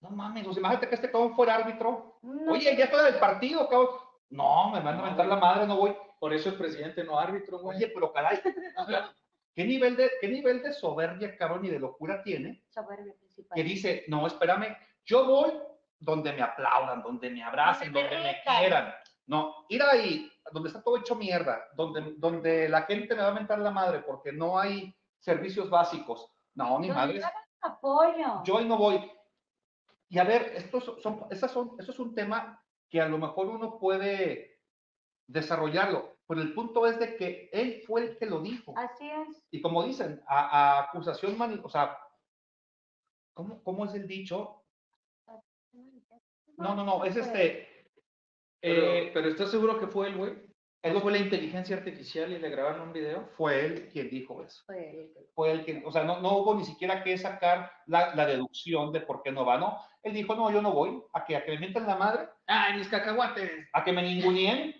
[0.00, 2.18] No mames, imagínate que este cabrón fuera árbitro.
[2.22, 3.88] No, Oye, ya estoy del partido, cabrón.
[4.30, 5.96] No, me van a No, mentar la madre, no voy.
[6.20, 7.76] Por eso el presidente no árbitro, güey.
[7.76, 8.40] Oye, pero caray.
[9.54, 12.62] ¿Qué nivel de, qué nivel de soberbia, cabrón, y de locura tiene?
[12.68, 13.56] soberbia principal.
[13.56, 15.50] Que dice, no, espérame, yo voy
[15.98, 18.94] donde me aplaudan, donde me abracen, Donde donde me me quieran.
[19.26, 23.34] No, ir ahí, donde está todo hecho mierda, donde, donde la gente me va a
[23.34, 26.32] mentar la madre porque no hay servicios básicos.
[26.54, 27.20] No, Donde madre.
[27.60, 28.42] apoyo.
[28.44, 29.10] yo ahí no voy.
[30.08, 33.48] Y a ver, estos son, esas son, esto es un tema que a lo mejor
[33.48, 34.60] uno puede
[35.26, 38.72] desarrollarlo, pero el punto es de que él fue el que lo dijo.
[38.76, 39.44] Así es.
[39.50, 41.98] Y como dicen, a, a acusación, mani- o sea,
[43.34, 44.62] ¿cómo, ¿cómo es el dicho?
[46.56, 47.66] No, no, no, es este...
[48.60, 50.32] Pero, eh, pero ¿estás seguro que fue él, güey?
[50.82, 53.28] él ¿No fue la inteligencia artificial y le grabaron un video?
[53.36, 54.62] fue él quien dijo eso.
[54.66, 57.70] Fue el que- Fue él quien, o sea, no, no hubo ni siquiera que sacar
[57.86, 59.78] la, la deducción de por qué no va, ¿no?
[60.02, 62.78] Él dijo, no, yo no voy, a que, a que me mientan la madre, ¡Ay,
[62.78, 63.50] mis cacahuates!
[63.72, 64.74] a que me ninguneen.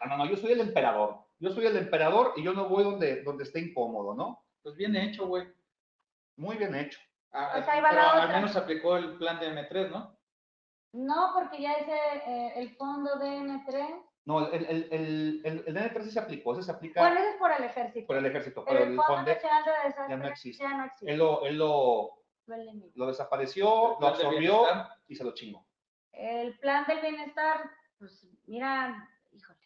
[0.00, 1.18] No, no, no, yo soy el emperador.
[1.38, 4.44] Yo soy el emperador y yo no voy donde, donde esté incómodo, ¿no?
[4.62, 5.46] Pues bien hecho, güey.
[6.36, 6.98] Muy bien hecho.
[7.32, 10.13] Ah, Pues ahí va pero la al menos aplicó el plan de M3, ¿no?
[10.94, 15.74] No, porque ya ese, eh, el fondo de M3, No, el, el, el, el, el
[15.74, 18.06] DN3 sí se aplicó, ese se aplica bueno, ese es por el ejército.
[18.06, 20.62] por el ejército, Pero pero el el Fondo Nacional de Desastres ya no existe.
[20.64, 21.10] ya no existe.
[21.12, 22.22] él lo, él lo,
[22.94, 24.66] Lo desapareció, lo El plan de absorbió
[25.08, 25.66] y se lo chingó.
[26.12, 29.58] El plan del bienestar, pues mira, híjole.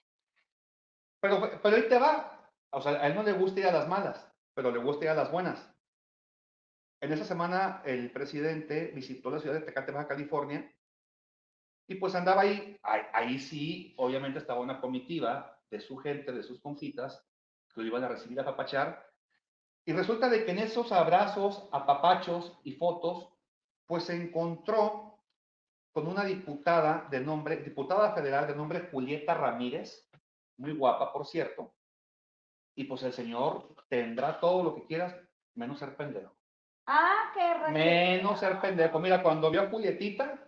[1.21, 2.51] Pero, pero ahí te va.
[2.71, 5.11] O sea, a él no le gusta ir a las malas, pero le gusta ir
[5.11, 5.71] a las buenas.
[7.01, 10.73] En esa semana el presidente visitó la ciudad de Tecate, Baja California,
[11.89, 16.43] y pues andaba ahí, ahí, ahí sí, obviamente estaba una comitiva de su gente, de
[16.43, 17.27] sus confitas,
[17.75, 19.09] que lo iban a recibir a papachar,
[19.87, 23.31] y resulta de que en esos abrazos, apapachos y fotos,
[23.87, 25.19] pues se encontró
[25.93, 30.07] con una diputada de nombre, diputada federal de nombre Julieta Ramírez,
[30.59, 31.73] muy guapa, por cierto,
[32.75, 35.17] y pues el señor tendrá todo lo que quieras,
[35.55, 36.37] menos ser pendejo.
[36.87, 37.73] Ah, qué raro.
[37.73, 38.99] Menos ser pendejo.
[38.99, 40.48] Mira, cuando vio a Julietita,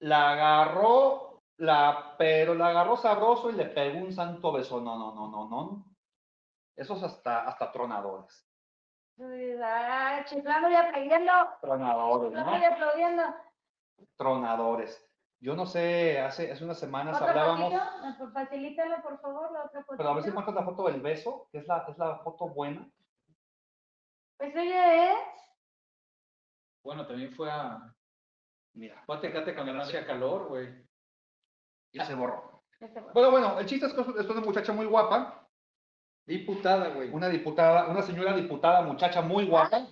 [0.00, 4.80] la agarró, la, pero la agarró sabroso y le pegó un santo beso.
[4.80, 5.84] No, no, no, no, no.
[6.76, 8.46] Esos hasta, hasta tronadores.
[9.18, 11.32] Ah, chiflando y aplaudiendo.
[11.62, 12.66] Tronadores, Chiflando y ¿no?
[12.74, 13.22] aplaudiendo.
[14.16, 15.02] Tronadores.
[15.40, 18.24] Yo no sé, hace, hace unas semanas ¿Otra hablábamos, fotito?
[18.24, 19.96] Eh, Facilítalo, por favor, la otra fotito.
[19.96, 22.48] pero a ver si encuentras la foto del beso, que es la, es la foto
[22.48, 22.90] buena.
[24.38, 25.18] Pues oye, es.
[26.82, 27.94] Bueno, también fue a.
[28.76, 30.68] Mira, Fue a Tecate cuando no hacía calor, güey.
[31.92, 32.62] y se borró.
[33.14, 35.48] Bueno, bueno, el chiste es que es una muchacha muy guapa,
[36.26, 37.08] Diputada, güey.
[37.10, 39.86] una diputada, una señora diputada, muchacha muy guapa.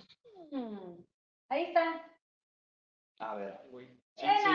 [1.49, 2.05] Ahí está.
[3.19, 3.87] A ver, Güey.
[4.17, 4.51] Sí, sí.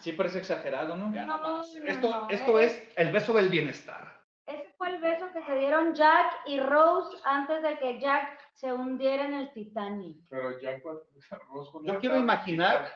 [0.00, 1.08] Sí parece exagerado, ¿no?
[1.08, 4.18] No, no, no, Esto, no, esto eh, es el beso del bienestar.
[4.46, 8.72] Ese fue el beso que se dieron Jack y Rose antes de que Jack se
[8.72, 10.18] hundiera en el Titanic.
[10.28, 11.04] Pero ya cuando
[11.52, 12.90] Rosco Yo quiero imaginar,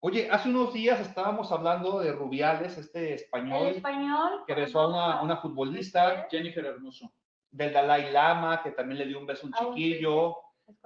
[0.00, 4.44] oye, hace unos días estábamos hablando de Rubiales, este El español, español.
[4.46, 7.10] que besó a una, una futbolista, Jennifer Hermoso.
[7.50, 10.36] del Dalai Lama, que también le dio un beso a un A un chiquillo.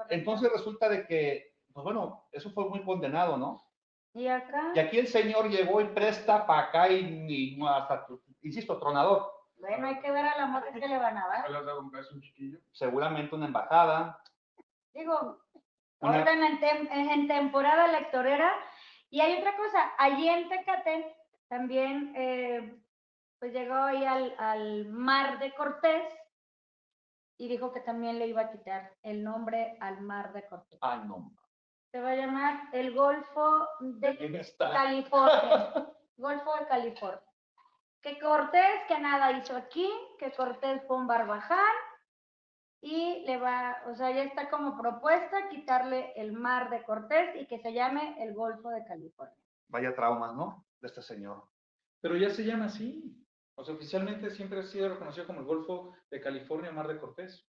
[0.09, 3.63] Entonces resulta de que, pues bueno, eso fue muy condenado, ¿no?
[4.15, 8.07] Y acá, Y aquí el señor llegó y presta para acá y, y hasta,
[8.43, 9.31] insisto, tronador.
[9.59, 11.51] bueno, hay que ver a la morra que le van a dar.
[11.51, 12.59] ¿Le dado un beso a un chiquillo?
[12.73, 14.21] Seguramente una embajada.
[14.95, 15.41] Digo,
[16.01, 18.53] Una- orden en, tem- en temporada electorera.
[19.15, 22.83] Y hay otra cosa, allí en Tecate también, eh,
[23.39, 26.13] pues llegó ahí al, al mar de Cortés
[27.39, 30.81] y dijo que también le iba a quitar el nombre al mar de Cortés.
[31.07, 31.31] No.
[31.93, 34.45] Se va a llamar el Golfo de.
[34.59, 35.73] California.
[36.17, 37.23] Golfo de California.
[38.01, 39.89] Que Cortés, que nada hizo aquí,
[40.19, 41.77] que Cortés fue un barbaján
[42.87, 47.47] y le va, o sea, ya está como propuesta quitarle el mar de Cortés y
[47.47, 49.35] que se llame el Golfo de California.
[49.69, 50.67] Vaya traumas, ¿no?
[50.81, 51.45] De este señor.
[52.03, 53.17] Pero ya se llama así.
[53.57, 57.49] O sea, oficialmente siempre ha sido reconocido como el Golfo de California, Mar de Cortés.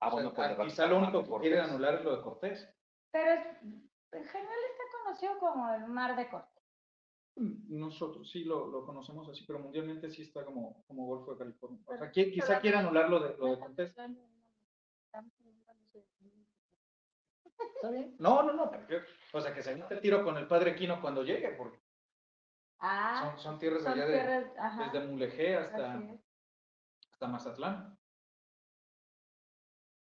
[0.00, 0.46] Ah, O sea, bueno, pues.
[0.48, 2.68] ah, de quizá lo único que quieren anular es lo de Cortés.
[3.10, 6.62] Pero es, en general está conocido como el mar de Cortés.
[7.36, 11.80] Nosotros sí lo, lo conocemos así, pero mundialmente sí está como, como Golfo de California.
[11.86, 13.94] O sea, Pero- quizá pero- quiera anular lo de, lo de Cortés.
[17.76, 18.16] ¿Está bien?
[18.18, 18.70] No, no, no.
[18.70, 19.02] porque-
[19.32, 21.78] o sea, que se mete tiro con el padre Quino cuando llegue, porque
[22.78, 26.02] Ah, son, son tierras son allá de, ajá, desde Mulegé hasta,
[27.12, 27.98] hasta Mazatlán.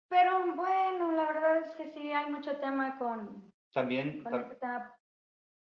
[0.08, 4.94] Pero bueno, la verdad es que sí hay mucho tema con, También, con este tema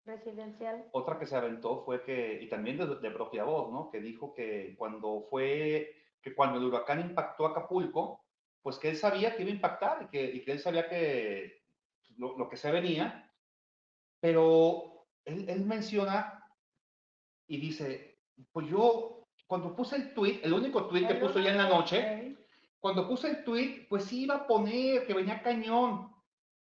[0.03, 0.87] presidencial.
[0.91, 3.89] otra que se aventó fue que, y también de, de propia voz, ¿no?
[3.89, 8.26] Que dijo que cuando fue, que cuando el huracán impactó Acapulco,
[8.67, 11.63] pues que él sabía que iba a impactar y que, y que él sabía que
[12.17, 13.33] lo, lo que se venía,
[14.19, 16.45] pero él, él menciona
[17.47, 18.19] y dice,
[18.51, 22.35] pues yo, cuando puse el tweet, el único tweet que puso ya en la noche,
[22.77, 26.13] cuando puse el tweet, pues sí iba a poner que venía cañón,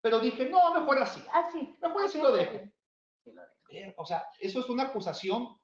[0.01, 1.22] pero dije, no, mejor así.
[1.30, 1.76] Ah, sí.
[1.78, 2.59] Mejor así así lo dejo.
[3.99, 5.61] O sea, eso es una acusación,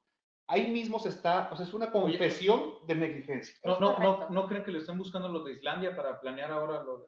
[0.49, 3.55] ahí mismo se está, o sea, es una confesión de negligencia.
[3.65, 6.83] No, no, no, no creen que le estén buscando los de Islandia para planear ahora
[6.83, 7.05] lo de...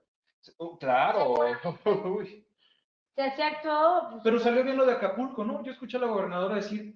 [0.58, 1.34] Oh, Claro.
[2.16, 2.46] Uy.
[3.14, 3.58] Se hacía
[4.10, 5.62] pues, Pero salió bien lo de Acapulco, ¿no?
[5.64, 6.94] Yo escuché a la gobernadora decir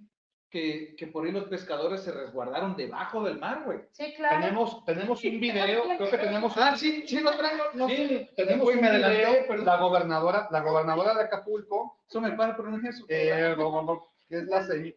[0.48, 3.80] que, que por ahí los pescadores se resguardaron debajo del mar, güey.
[3.90, 4.40] Sí, claro.
[4.40, 7.64] Tenemos, tenemos un video, creo que tenemos, Ah, sí, sí, lo traigo.
[7.74, 9.66] No, sí, tenemos Uy, un me video, adelanté, perdón.
[9.66, 13.04] la gobernadora, la gobernadora de Acapulco, Eso me para, pero no es eso.
[13.08, 14.96] eh, no, no, no, que es la, se-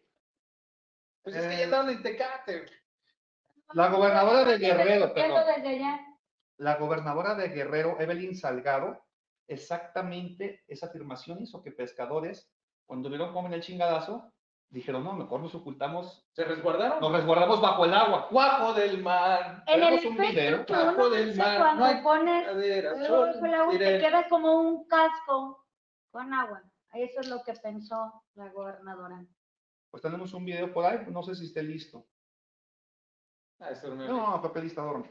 [1.30, 2.64] Pues es que ya eh, estaban en Tecate.
[3.74, 5.44] la gobernadora de Guerrero, perdón.
[6.56, 9.04] la gobernadora de Guerrero, Evelyn Salgado,
[9.46, 12.50] exactamente esa afirmación hizo que pescadores,
[12.86, 14.32] cuando vieron cómo en el chingadazo,
[14.70, 17.00] dijeron, no, mejor nos ocultamos, Se resguardaron.
[17.00, 18.28] nos resguardamos bajo el agua.
[18.30, 19.64] Guapo del mar.
[19.66, 23.06] En el un video, efecto, bajo uno del mar, cuando no hay pones Cadera, luego
[23.06, 25.66] sol, bajo el agua, te queda como un casco
[26.10, 26.62] con agua.
[26.94, 29.24] Eso es lo que pensó la gobernadora.
[29.90, 32.06] Pues tenemos un video por ahí, no sé si esté listo.
[33.60, 35.08] Ah, eso No, Pepe Lista dorme.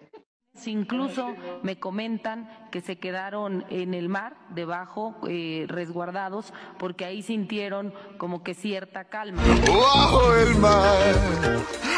[0.65, 7.93] Incluso me comentan que se quedaron en el mar, debajo, eh, resguardados, porque ahí sintieron
[8.17, 9.43] como que cierta calma.
[9.67, 11.15] Bajo el mar,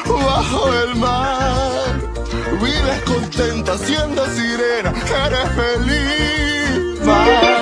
[0.05, 1.95] bajo el mar,
[2.61, 4.93] vives contenta siendo sirena,
[5.25, 7.05] eres feliz.
[7.05, 7.58] Mar.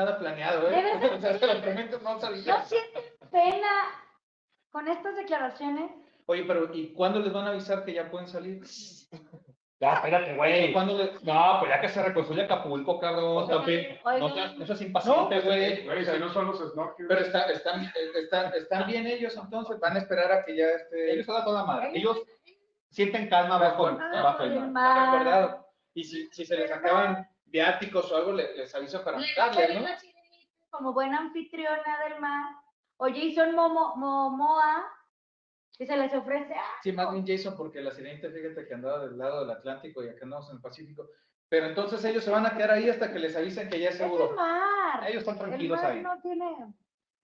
[0.00, 0.74] Nada planeado, ¿eh?
[0.76, 2.56] Debe ser- O sea, te lo prometo, no sabía.
[2.58, 3.68] ¿No sienten pena
[4.70, 5.90] con estas declaraciones?
[6.26, 8.62] Oye, pero ¿y cuándo les van a avisar que ya pueden salir?
[9.80, 10.72] Ya, espérate, güey.
[10.72, 13.48] ¿Cuándo le- No, pues ya que se reconstruye Acapulco, cabrón.
[13.48, 13.98] También.
[14.04, 15.84] No seas, no seas impaciente, No, güey.
[15.86, 17.08] Güey, si no son los snorkels.
[17.08, 21.12] Pero está, están, están, están bien ellos, entonces van a esperar a que ya esté
[21.14, 21.90] Ellos son a toda madre.
[21.94, 22.18] Ellos
[22.90, 24.70] sienten calma bajo, bajo el mar.
[24.70, 25.12] mar.
[25.18, 25.66] recordado.
[25.94, 29.86] Y si, si se les acaban viáticos o algo, le- les aviso para darles, ¿no?
[30.70, 32.54] Como buena anfitriona del mar.
[32.98, 34.86] O Jason Momo, Momoa
[35.72, 38.98] Si se les ofrece, ah, Sí, más bien Jason, porque la sirenita, fíjate que andaba
[39.06, 41.08] del lado del Atlántico y acá andamos en el Pacífico.
[41.48, 43.94] Pero entonces ellos se van a quedar ahí hasta que les avisen que ya es
[43.94, 44.32] es el seguro.
[44.36, 45.02] mar.
[45.08, 46.02] Ellos están El tranquilos mar ahí.
[46.02, 46.74] no tiene,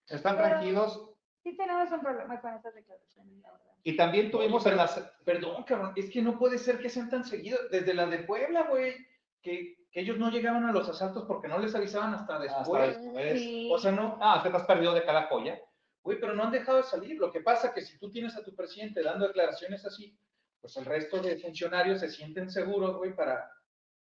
[0.09, 1.11] Están Pero- tranquilos.
[1.43, 3.67] sí tenemos un problema con estas declaraciones, la verdad.
[3.85, 4.99] Y también tuvimos en las...
[5.25, 7.61] Perdón, cabrón, es que no puede ser que sean tan seguidos.
[7.71, 8.97] Desde la de Puebla, güey,
[9.43, 13.39] que, que ellos no llegaban a los asaltos porque no les avisaban hasta hasta después.
[13.39, 13.69] Sí.
[13.73, 15.59] O sea, no, Ah, es te has perdido de cada joya.
[16.03, 17.19] Güey, pero no han dejado de salir.
[17.19, 20.17] Lo que pasa que si tú tienes a tu presidente dando declaraciones así,
[20.61, 23.51] pues el resto de funcionarios se sienten seguros, güey, para,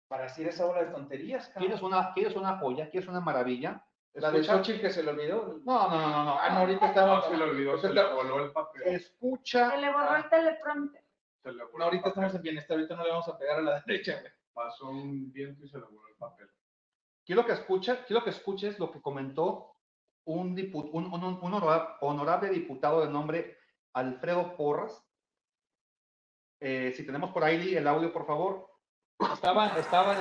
[0.07, 1.67] para decir esa ola de tonterías, cabrón.
[1.67, 2.89] ¿Quieres una, ¿Quieres una joya?
[2.89, 3.86] ¿Quieres una maravilla?
[4.13, 5.59] La de Xochitl que se le olvidó.
[5.65, 6.23] No, no, no, no.
[6.23, 6.39] no.
[6.39, 7.25] Ah, no, ahorita No, estamos...
[7.27, 8.83] se le olvidó, se le voló el papel.
[8.86, 9.71] Escucha.
[9.71, 11.03] Se le borró el teleprompter.
[11.43, 13.61] Se le voló No, ahorita estamos en bienestar, ahorita no le vamos a pegar a
[13.61, 14.31] la derecha, güey.
[14.56, 16.49] Pasó un viento y se le voló el papel.
[17.26, 19.76] Quiero que, escucha, quiero que escuches lo que comentó
[20.26, 23.58] un, dipu- un, un- un honora- honorable diputado de nombre
[23.93, 25.03] Alfredo Porras.
[26.62, 28.68] Eh, si tenemos por ahí el audio, por favor.
[29.34, 30.16] Estaba, estaba...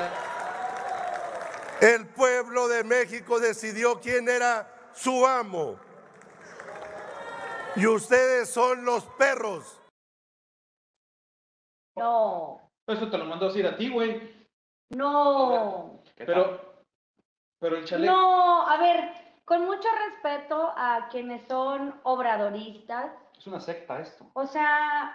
[1.80, 5.78] El pueblo de México decidió quién era su amo.
[7.76, 9.80] Y ustedes son los perros.
[11.96, 14.20] No, Eso te lo mandó a decir a ti, güey.
[14.90, 16.02] no.
[16.16, 16.84] Pero,
[17.58, 18.12] pero el chaleco...
[18.12, 19.10] No, a ver,
[19.44, 24.30] con mucho respeto a quienes son obradoristas, Es una secta esto.
[24.34, 25.14] o sea,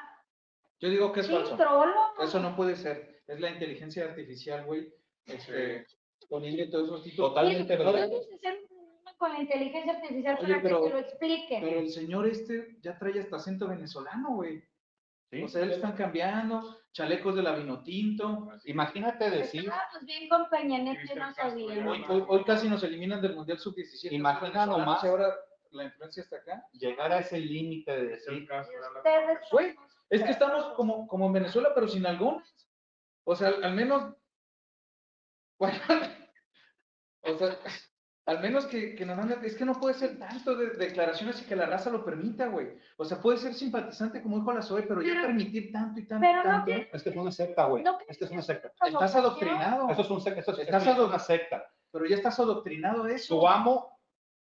[0.80, 1.56] Yo digo que es sí, falso.
[1.56, 1.94] trolo.
[2.22, 3.22] Eso no puede ser.
[3.28, 4.94] Es la inteligencia artificial, güey.
[5.26, 5.86] Este,
[6.28, 7.30] poniendo todos esos títulos.
[7.32, 8.10] Totalmente verdad.
[9.18, 11.58] con la inteligencia artificial Oye, para pero- que te lo explique.
[11.62, 14.64] Pero el señor este ya trae hasta acento venezolano, güey.
[15.32, 15.44] ¿Sí?
[15.44, 18.50] O sea, él están cambiando, chalecos de la Vinotinto.
[18.66, 21.94] Imagínate decir, Estábamos bien con Peña Nieto y no sabíamos.
[21.94, 24.12] Hoy, hoy- hoy casi nos eliminan del Mundial Sub-17.
[24.12, 25.04] Imagina nomás.
[25.04, 25.34] ahora
[25.72, 26.66] la influencia está acá.
[26.74, 28.48] llegar a ese límite de decir,
[29.52, 29.76] Güey,
[30.10, 32.68] Es que estamos como, como en Venezuela, pero sin algunos.
[33.24, 34.16] O sea, al, al menos.
[35.60, 35.78] Bueno,
[37.22, 37.60] o sea,
[38.30, 39.44] al menos que, que nos manden.
[39.44, 42.78] Es que no puede ser tanto de declaraciones y que la raza lo permita, güey.
[42.98, 46.22] O sea, puede ser simpatizante, como dijo la SOE, pero ya permitir tanto y tanto.
[46.28, 47.84] pero y no tanto, tiene- es que es una secta, güey.
[47.84, 48.72] No, Es que es una secta.
[48.86, 49.90] Estás adoctrinado.
[49.90, 50.40] Eso es un secta.
[50.42, 51.66] Es, Estás es una secta.
[51.92, 53.40] Pero ya estás adoctrinado a eso.
[53.40, 54.00] Su amo,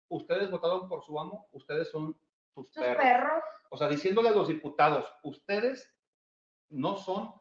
[0.09, 2.17] ustedes votaron por su amo, ustedes son
[2.53, 3.01] sus sus perros.
[3.03, 3.43] perros.
[3.69, 5.89] O sea, diciéndole a los diputados, ustedes
[6.69, 7.33] no son,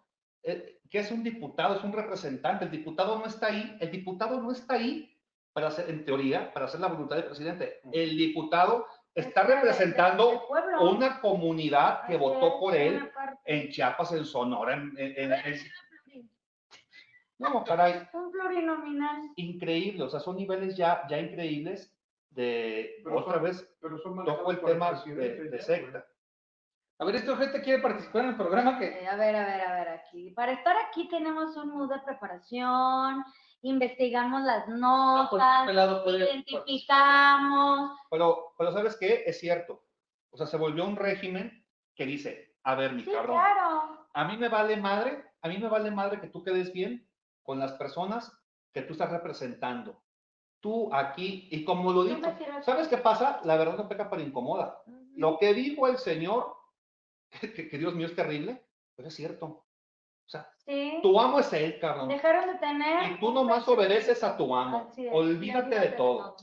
[0.45, 1.75] eh, ¿qué es un diputado?
[1.75, 2.65] Es un representante.
[2.67, 3.77] El diputado no está ahí.
[3.81, 5.17] El diputado no está ahí
[5.53, 7.81] para hacer, en teoría, para hacer la voluntad del presidente.
[7.93, 10.47] El diputado está representando
[10.81, 13.11] una comunidad que votó por él
[13.45, 14.93] en Chiapas, en Sonora, en...
[14.97, 16.31] en- en- en-
[17.39, 19.31] No, caray, Un plurinominal.
[19.37, 20.05] increíble.
[20.05, 21.91] O sea, son niveles ya, ya increíbles
[22.31, 25.15] de, Pero otra son- vez, Pero son toco el tema de,
[25.51, 26.07] de ya, secta.
[26.99, 28.85] A ver, este gente quiere participar en el programa que.
[28.89, 30.31] Eh, A ver, a ver, a ver, aquí.
[30.33, 33.25] Para estar aquí tenemos un mood de preparación,
[33.63, 37.99] investigamos las pues, notas, pelado puede identificamos.
[38.11, 39.25] Pero, pero ¿sabes qué?
[39.27, 39.85] Es cierto.
[40.31, 44.07] O sea, se volvió un régimen que dice, a ver, mi Sí, cabrón, claro.
[44.13, 47.09] a mí me vale madre, a mí me vale madre que tú quedes bien
[47.43, 48.33] con las personas
[48.73, 50.03] que tú estás representando.
[50.61, 52.21] Tú aquí, y como lo eso.
[52.63, 53.41] ¿sabes qué pasa?
[53.45, 54.83] La verdad no peca para incomoda.
[55.17, 56.55] Lo que dijo el Señor,
[57.41, 58.63] que, que Dios mío es terrible,
[58.95, 59.65] pero es cierto.
[60.31, 61.01] O sea, Sí.
[61.03, 62.07] tu amo es él, cabrón.
[62.07, 63.11] Dejaron de tener.
[63.11, 64.87] Y tú nomás obedeces a tu amo.
[64.89, 66.37] Así es, Olvídate de todo.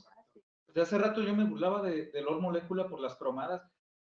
[0.73, 3.61] De hace rato yo me burlaba de, de Lord Molécula por las cromadas,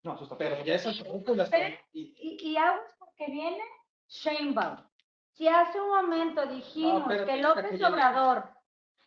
[0.05, 1.01] No, eso está pero ya esas
[1.35, 3.63] las Pero- y, Y, y aguas porque viene
[4.09, 4.77] Sheinbaum.
[5.33, 8.45] Si hace un momento dijimos espérate, que López que Obrador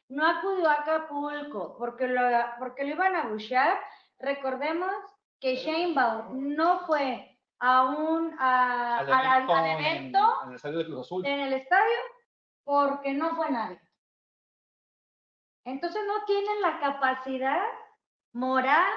[0.09, 2.21] no acudió a Acapulco porque lo,
[2.59, 3.79] porque lo iban a buchar,
[4.19, 4.91] recordemos
[5.39, 7.26] que Sheinbaum no fue
[7.59, 11.25] a un a- Al al- al- evento en- el estadio de Cruz Azul.
[11.25, 11.97] en el estadio
[12.63, 13.79] porque no fue nadie.
[15.65, 17.61] Entonces no tienen la capacidad
[18.33, 18.87] moral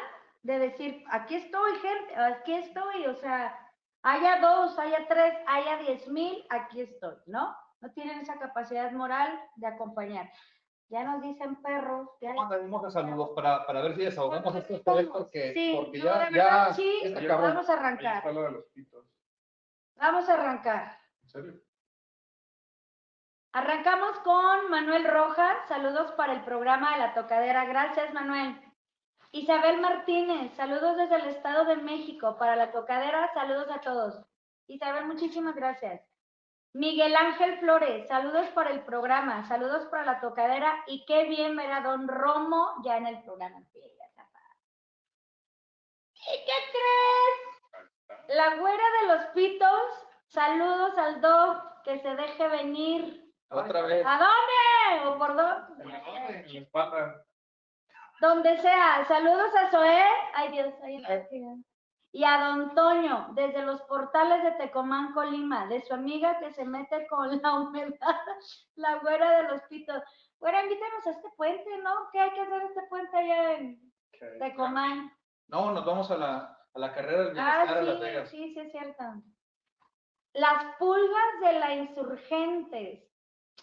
[0.43, 3.57] de decir, aquí estoy, gente, aquí estoy, o sea,
[4.03, 7.57] haya dos, haya tres, haya diez mil, aquí estoy, ¿no?
[7.81, 10.31] No tienen esa capacidad moral de acompañar.
[10.91, 15.05] Ya nos dicen perros, ya Mandaremos los saludos para, para ver si desahogamos estrés vamos.
[15.07, 18.43] porque, Sí, porque no, ya, de verdad, ya sí, vamos a Ahí arrancar, está lo
[18.43, 19.05] de los pitos.
[19.95, 20.99] vamos a arrancar.
[21.23, 21.61] ¿En serio?
[23.53, 25.57] Arrancamos con Manuel Rojas.
[25.69, 27.65] Saludos para el programa de la tocadera.
[27.67, 28.61] Gracias, Manuel.
[29.33, 33.33] Isabel Martínez, saludos desde el Estado de México para la tocadera.
[33.33, 34.21] Saludos a todos.
[34.67, 36.10] Isabel, muchísimas gracias.
[36.73, 41.73] Miguel Ángel Flores, saludos para el programa, saludos para la tocadera y qué bien ver
[41.73, 43.61] a Don Romo ya en el programa.
[46.15, 48.29] ¿Y qué crees?
[48.29, 53.33] La güera de los pitos, saludos al Doc, que se deje venir.
[53.49, 54.07] Otra vez.
[54.07, 55.09] ¿A dónde?
[55.09, 55.85] ¿O por dónde?
[58.21, 59.05] Donde sea.
[59.07, 60.05] Saludos a Zoé.
[60.35, 60.73] Ay, Dios.
[60.85, 60.99] ay,
[61.33, 61.59] Dios.
[62.13, 66.65] Y a Don Toño, desde los portales de Tecomán, Colima, de su amiga que se
[66.65, 67.97] mete con la humedad,
[68.75, 70.03] la güera de los pitos.
[70.41, 72.09] Güera, invítanos a este puente, ¿no?
[72.13, 73.93] ¿Qué hay que hacer este puente allá en
[74.41, 75.13] Tecomán?
[75.49, 78.29] No, nos vamos a la, a la carrera del Ah, bienestar a Las sí, Vegas.
[78.31, 79.05] sí, sí, es cierto.
[80.33, 83.05] Las pulgas de la insurgentes.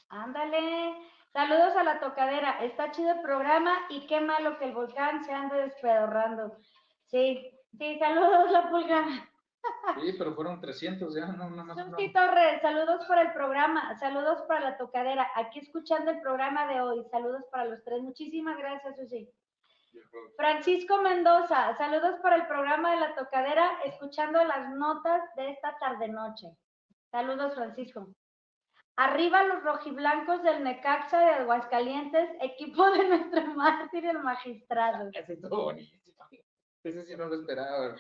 [0.10, 0.96] Ándale.
[1.34, 2.64] Saludos a la tocadera.
[2.64, 6.58] Está chido el programa y qué malo que el volcán se ande despedorrando.
[7.06, 9.06] Sí, sí, saludos la pulga.
[10.00, 11.76] Sí, pero fueron 300 ya, no, no, no.
[11.76, 15.28] Susi Torres, saludos para el programa, saludos para la tocadera.
[15.36, 17.04] Aquí escuchando el programa de hoy.
[17.12, 18.02] Saludos para los tres.
[18.02, 19.30] Muchísimas gracias, Susi.
[20.36, 26.56] Francisco Mendoza, saludos para el programa de la tocadera, escuchando las notas de esta tarde-noche.
[27.12, 28.08] Saludos, Francisco.
[28.98, 35.10] Arriba los rojiblancos del Necaxa de Aguascalientes, equipo de nuestro mártir el magistrado.
[35.14, 35.97] Estuvo buenísimo.
[36.84, 37.96] Ese sí no lo esperaba.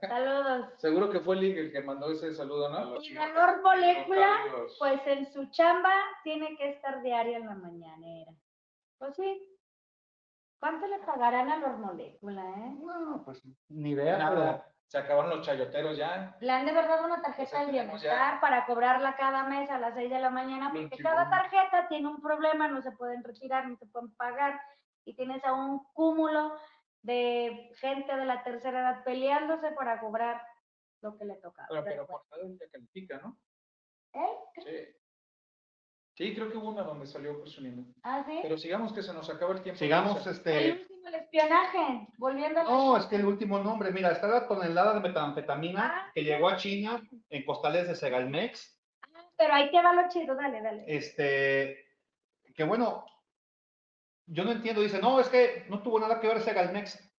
[0.00, 0.68] Saludos.
[0.78, 3.00] Seguro que fue Lig el que mandó ese saludo, ¿no?
[3.02, 4.36] Y Valor Molécula,
[4.78, 5.92] pues en su chamba
[6.22, 8.32] tiene que estar diario en la mañanera.
[8.98, 9.46] Pues sí.
[10.60, 12.74] ¿Cuánto le pagarán a los Molécula, eh?
[12.82, 14.66] No, pues ni idea, Nada.
[14.86, 16.36] Se acabaron los chayoteros ya.
[16.40, 17.82] Le han de verdad una tarjeta Pues del ya.
[17.84, 22.08] bienestar para cobrarla cada mes a las 6 de la mañana, porque cada tarjeta tiene
[22.08, 24.60] un problema, no se pueden retirar, no se pueden pagar,
[25.04, 26.56] y tienes a un cúmulo
[27.02, 30.42] de gente de la tercera edad peleándose para cobrar
[31.00, 31.66] lo que le toca.
[31.68, 33.38] Pero, pero por cada día califica, ¿no?
[34.12, 34.36] ¿Eh?
[34.56, 34.96] Sí.
[36.16, 37.84] Sí, creo que hubo una donde salió presumiendo.
[38.02, 38.40] ¿Ah, sí?
[38.42, 39.78] Pero sigamos que se nos acaba el tiempo.
[39.78, 40.30] Sigamos, Dulce.
[40.30, 40.82] El este.
[40.82, 44.94] último, el espionaje, volviendo a No, es que el último nombre, mira, está la tonelada
[44.94, 46.10] de metanfetamina Ah.
[46.14, 48.78] que llegó a China en costales de Segalmex.
[49.38, 50.84] Pero ahí te va lo chido, dale, dale.
[50.86, 51.86] Este,
[52.54, 53.06] que bueno,
[54.32, 57.12] yo no entiendo, dice, no, es que no tuvo nada que ver Segalmex.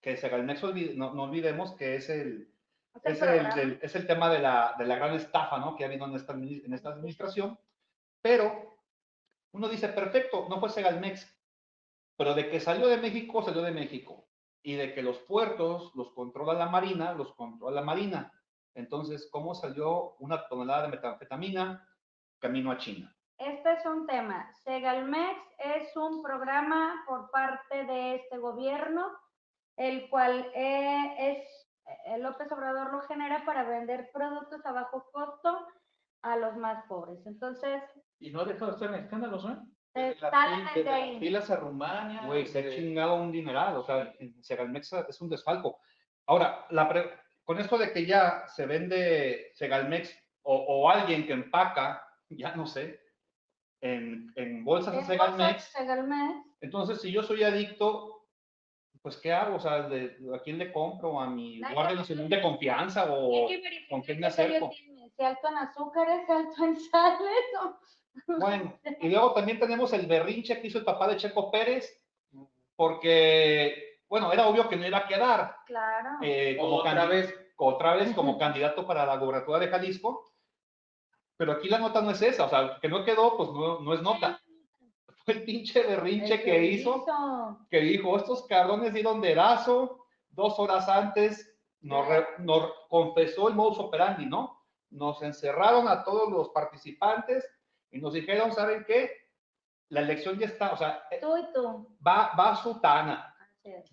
[0.00, 2.48] Que Segalmex, olvide- no, no olvidemos que es el,
[3.02, 5.74] Es el es el, es tema de la, de la gran estafa, ¿no?
[5.76, 7.58] Que ha habido en esta, en esta administración.
[8.20, 8.76] Pero
[9.52, 11.26] uno dice, perfecto, no fue Segalmex,
[12.16, 14.28] pero de que salió de México, salió de México.
[14.62, 18.32] Y de que los puertos los controla la Marina, los controla la Marina.
[18.74, 21.88] Entonces, ¿cómo salió una tonelada de metanfetamina
[22.38, 23.16] camino a China?
[23.46, 24.50] Este es un tema.
[24.64, 29.06] Segalmex es un programa por parte de este gobierno,
[29.76, 31.68] el cual eh, es
[32.06, 35.66] eh, López Obrador lo genera para vender productos a bajo costo
[36.22, 37.26] a los más pobres.
[37.26, 37.82] Entonces,
[38.20, 39.56] Y no ha dejado de estar en escándalos, ¿eh?
[40.20, 40.32] las
[40.86, 41.18] ahí.
[41.18, 42.22] filas a Rumania.
[42.26, 45.80] Güey, se ha desde- chingado un dineral, o sea, Segalmex es un desfalco.
[46.26, 47.10] Ahora, la pre-
[47.44, 52.64] con esto de que ya se vende Segalmex o, o alguien que empaca, ya no
[52.66, 53.01] sé,
[53.82, 56.46] en, en bolsas de Es Segalmex, Segalmex.
[56.62, 58.26] entonces si yo soy adicto,
[59.02, 59.56] pues ¿qué hago?
[59.56, 61.20] O sea, de- ¿a quién le compro?
[61.20, 63.12] ¿A mi guardia nacional de confianza?
[63.12, 63.48] O,
[63.90, 64.70] ¿con quién me acerco?
[64.72, 67.44] Si alto en azúcares, si alto en sales.
[67.62, 67.78] o-
[68.38, 71.90] Bueno, y luego también tenemos el berrinche que hizo el papá de Checo Pérez,
[72.76, 76.10] porque, bueno, era obvio que no iba a quedar Claro.
[76.22, 77.34] eh, como Otra vez.
[77.56, 80.31] otra vez como candidato para la gobernatura de Jalisco.
[81.36, 83.94] Pero aquí la nota no es esa, o sea, que no quedó, pues no, no
[83.94, 84.40] es nota.
[85.24, 87.04] Fue el pinche berrinche El que hizo,
[87.70, 93.78] que dijo, estos cabrones dieron dedazo, dos horas antes nos, re- nos confesó el modus
[93.78, 94.60] operandi, ¿no?
[94.90, 97.48] Nos encerraron a todos los participantes
[97.90, 99.10] y nos dijeron, ¿saben qué?
[99.90, 101.96] La elección ya está, o sea, eh, Tú y tú.
[102.06, 103.34] va, va Sutana,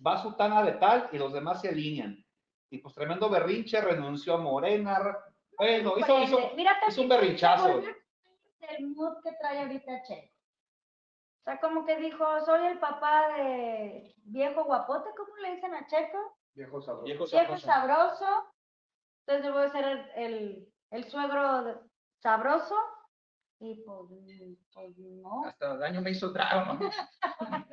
[0.04, 2.24] va Sutana de tal y los demás se alinean.
[2.70, 5.14] Y pues tremendo berrinche, renunció a Morena, re-
[5.60, 6.38] bueno, hizo, hizo,
[6.88, 7.82] hizo un berrinchazo.
[8.60, 10.34] El mood que trae ahorita Checo.
[11.40, 15.86] O sea, como que dijo, soy el papá de viejo guapote, ¿cómo le dicen a
[15.86, 16.36] Checo?
[16.54, 17.04] Viejo sabroso.
[17.04, 18.18] Viejo Viejo sabroso.
[18.18, 18.52] sabroso.
[19.26, 21.82] Entonces yo voy a ser el, el, el suegro
[22.18, 22.76] sabroso.
[23.60, 24.08] Y pues,
[24.72, 25.44] pues no.
[25.44, 26.90] Hasta daño me hizo Drago, ¿no?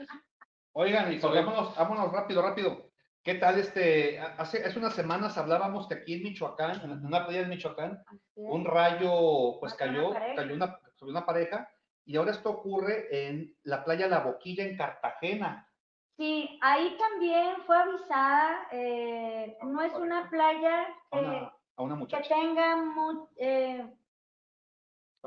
[0.73, 1.45] Oigan, y pues, Oigan.
[1.45, 2.89] vámonos, vámonos rápido, rápido.
[3.27, 4.19] ¿Qué tal este?
[4.21, 8.01] Hace, hace unas semanas hablábamos que aquí en Michoacán, en una playa de Michoacán,
[8.35, 11.69] un rayo pues una cayó, cayó una, sobre una pareja,
[12.05, 15.69] y ahora esto ocurre en la playa La Boquilla en Cartagena.
[16.15, 18.69] Sí, ahí también fue avisada.
[18.71, 22.33] eh, no es una playa A que, una, a una que muchacha.
[22.33, 23.93] tenga mu- eh,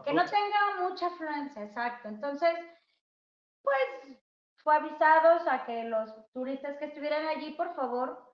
[0.06, 2.08] que no tenga mucha afluencia, exacto.
[2.08, 2.54] Entonces,
[3.62, 4.19] pues
[4.62, 8.26] fue avisados a que los turistas que estuvieran allí, por favor,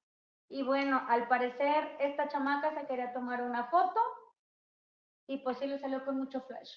[0.49, 4.01] Y bueno, al parecer esta chamaca se quería tomar una foto
[5.29, 6.71] y pues sí le salió con mucho flash.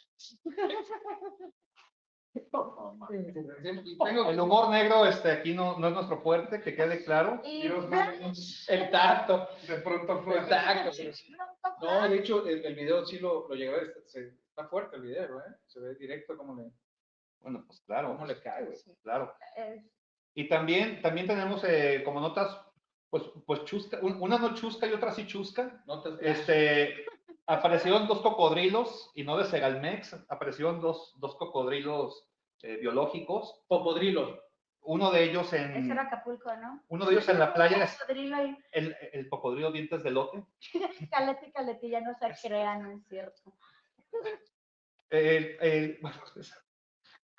[2.50, 7.41] Tengo El humor negro este, aquí no, no es nuestro fuerte, que quede claro.
[7.43, 7.86] Y Dios
[8.70, 9.47] el tacto.
[9.68, 10.38] de pronto fue.
[10.39, 10.91] El tacto.
[11.82, 13.84] No, de hecho, el, el video sí lo, lo llegué a ver.
[13.89, 15.56] Está, se- está fuerte el video, ¿eh?
[15.68, 16.72] Se ve directo cómo le,
[17.41, 18.77] Bueno, pues claro, cómo le cae, güey.
[19.03, 19.33] claro.
[19.55, 19.83] es-
[20.35, 22.61] Y también, también tenemos eh, como notas,
[23.09, 25.83] pues, pues chusca, un- una no chusca y otra sí chusca.
[25.87, 27.05] Notas Este,
[27.47, 32.25] aparecieron dos cocodrilos, y no de Segalmex, aparecieron dos, dos cocodrilos
[32.61, 33.63] eh, biológicos.
[33.67, 34.43] Popodrilo.
[34.81, 36.81] Uno de ellos ese en, era Acapulco, ¿no?
[36.87, 40.43] uno de ellos en la playa Cocodrilo y el, el cocodrilo dientes de lote.
[41.11, 43.53] caleta y caletilla no se crean, no es cierto.
[45.09, 46.17] El- el- bueno,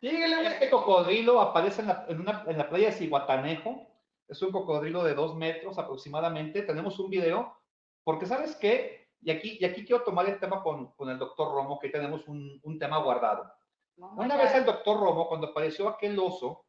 [0.00, 3.86] pues, Este cocodrilo aparece en la, en una- en la playa de Cihuatanejo.
[4.28, 6.62] Es un cocodrilo de dos metros aproximadamente.
[6.62, 7.56] Tenemos un video,
[8.04, 9.08] porque ¿sabes qué?
[9.22, 12.26] Y aquí, y aquí quiero tomar el tema con, con el doctor Romo, que tenemos
[12.28, 13.52] un, un tema guardado.
[13.96, 16.64] Una vez el doctor Romo, cuando apareció aquel oso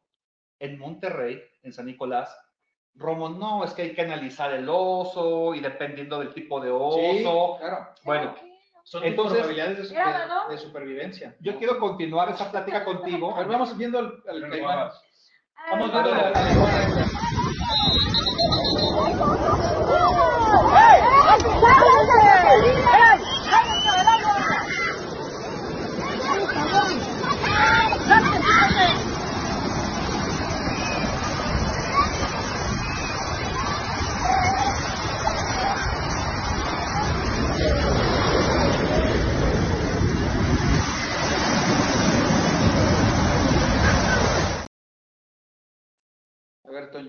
[0.58, 2.36] en Monterrey, en San Nicolás,
[2.94, 6.98] Romo, no, es que hay que analizar el oso y dependiendo del tipo de oso.
[6.98, 7.22] Sí,
[7.58, 7.86] claro.
[8.04, 8.34] Bueno,
[8.84, 9.78] Son Entonces- probabilidades
[10.50, 11.36] de, supervivencia.
[11.40, 13.34] yo quiero continuar esa plática contigo.
[13.34, 14.78] A ver, vamos viendo Pero caimán.
[14.78, 14.92] no,
[15.70, 16.32] Vamos Ah, viendo la.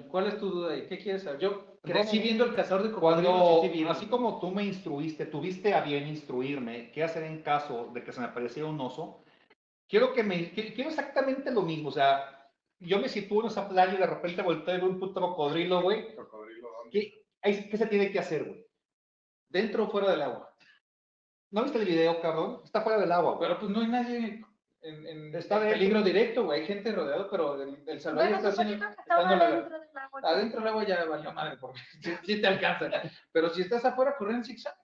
[0.02, 0.88] ¿Cuál es tu duda ahí?
[0.88, 1.40] ¿Qué quieres saber?
[1.40, 5.74] Yo crecí viendo el cazador de cocodrilos Cuando, y así como tú me instruiste, tuviste
[5.74, 9.24] a bien instruirme qué hacer en caso de que se me apareciera un oso,
[9.88, 13.68] quiero que me, qui- quiero exactamente lo mismo, o sea, yo me sitúo en esa
[13.70, 16.08] playa y de repente volteo y veo un puto cocodrilo, güey.
[16.92, 18.66] ¿qué, ahí- ¿qué se tiene que hacer, güey?
[19.50, 20.54] ¿Dentro o fuera del agua?
[21.52, 22.62] ¿No viste el video, cabrón?
[22.64, 23.48] Está fuera del agua, güey.
[23.48, 24.44] Pero pues no hay nadie
[24.82, 25.78] en, en Está en dentro.
[25.80, 26.62] peligro directo, güey.
[26.62, 28.86] Hay gente rodeado, pero el, el salvaje Bueno, está haciendo,
[30.18, 30.30] agua.
[30.32, 32.90] Adentro del agua ya valió madre, porque sí, sí te alcanza.
[33.32, 34.76] Pero si estás afuera, correr en zigzag.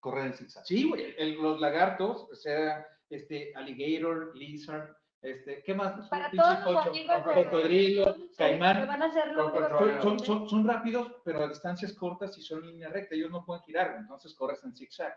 [0.00, 0.64] Correr en zigzag.
[0.66, 1.14] Sí, güey.
[1.18, 6.08] el- los lagartos, o sea, este, alligator, lizard, este, ¿qué más?
[6.08, 8.86] Para Pinche todos los amigos de- cocodrilo, caimán.
[8.86, 13.16] van a Son, son, son, son rápidos, pero a distancias cortas y son línea recta.
[13.16, 15.16] Ellos no pueden girar, entonces corres en zigzag.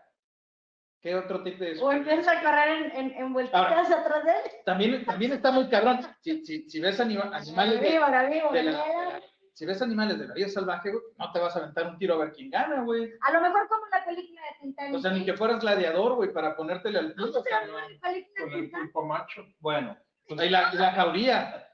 [1.02, 4.30] ¿Qué otro tipo de O empiezas a correr en, en, en vueltitas Ahora, atrás de
[4.30, 4.50] él.
[4.64, 5.98] También, también está muy cabrón.
[6.20, 9.04] Si, si, si ves anima- animales de, Arriba, arriba, de la- arriba.
[9.06, 9.22] de la-
[9.54, 12.14] si ves animales de la vida salvaje, güey, no te vas a aventar un tiro
[12.14, 13.12] a ver quién gana, güey.
[13.20, 14.94] A lo mejor como la película de Titanic.
[14.94, 17.26] O sea, ni que fueras gladiador, güey, para ponértele al tiro.
[17.26, 17.88] ¿Cómo o se sea, llama no.
[17.90, 19.46] la película Con el pulpo macho.
[19.58, 19.96] Bueno,
[20.38, 21.68] Ahí la, la jauría.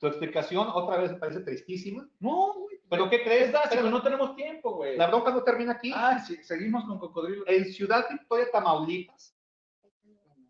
[0.00, 2.08] tu explicación otra vez me parece tristísima.
[2.18, 2.79] No, güey.
[2.90, 3.46] ¿Pero qué crees?
[3.46, 4.96] Es básico, no tenemos tiempo, güey.
[4.96, 5.92] La bronca no termina aquí.
[5.94, 7.44] Ah, sí, seguimos con cocodrilo.
[7.46, 9.36] En Ciudad Victoria, Tamaulipas,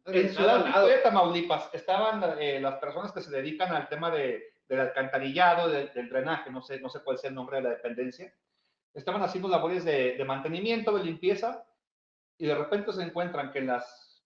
[0.06, 0.64] En Ciudad.
[0.64, 5.88] Victoria, Tamaulipas, estaban eh, las personas que se dedican al tema de, del alcantarillado, de-
[5.88, 8.32] del drenaje, no sé, no sé cuál sea el nombre de la dependencia.
[8.94, 11.64] Estaban haciendo labores de, de mantenimiento, de limpieza,
[12.38, 14.24] y de repente se encuentran que en las,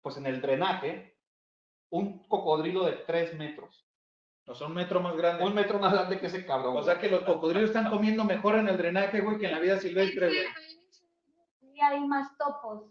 [0.00, 1.18] pues en el drenaje,
[1.90, 3.83] un cocodrilo de tres metros,
[4.46, 5.42] O sea, un metro más grande.
[5.44, 6.76] un metro más grande que ese cabrón.
[6.76, 9.58] O sea que los cocodrilos están comiendo mejor en el drenaje, güey, que en la
[9.58, 10.46] vida silvestre, güey.
[11.74, 12.90] Y hay más topos.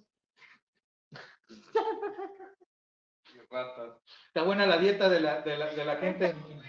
[3.34, 4.02] Y ratas.
[4.28, 6.64] Está buena la dieta de la, de la, de la gente en,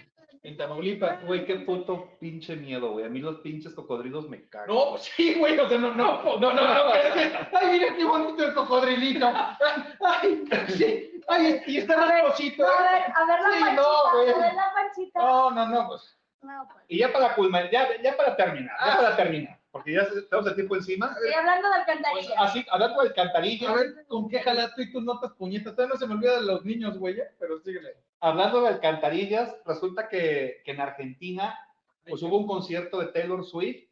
[0.47, 1.23] en Tamaulipas.
[1.25, 3.05] Güey, qué puto pinche miedo, güey.
[3.05, 4.67] A mí los pinches cocodrilos me cagan.
[4.69, 8.43] No, pues sí, güey, o sea, no, no, no, no, no, Ay, mira qué bonito
[8.43, 9.27] el cocodrilito.
[10.01, 12.65] Ay, sí, ay, y está rasposito.
[12.65, 15.19] A ver, a ver la Sí, panchita, no, a ver la panchita.
[15.19, 16.17] No, no, no, pues.
[16.41, 16.85] No, pues.
[16.89, 18.97] Y ya para culminar, ya, ya para terminar, ya Ah.
[18.97, 21.07] para terminar, porque ya tenemos el tiempo encima.
[21.15, 22.35] Estoy hablando de Pues alcantarilla.
[22.37, 25.73] así, hablando del cantarillo, A ver, ¿con qué jalato y tus notas puñetas?
[25.75, 27.31] Todavía no se me olvida de los niños, güey, ¿eh?
[27.39, 27.95] pero síguele.
[28.19, 31.57] Hablando de alcantarillas, resulta que, que en Argentina
[32.07, 33.89] pues hubo un concierto de Taylor Swift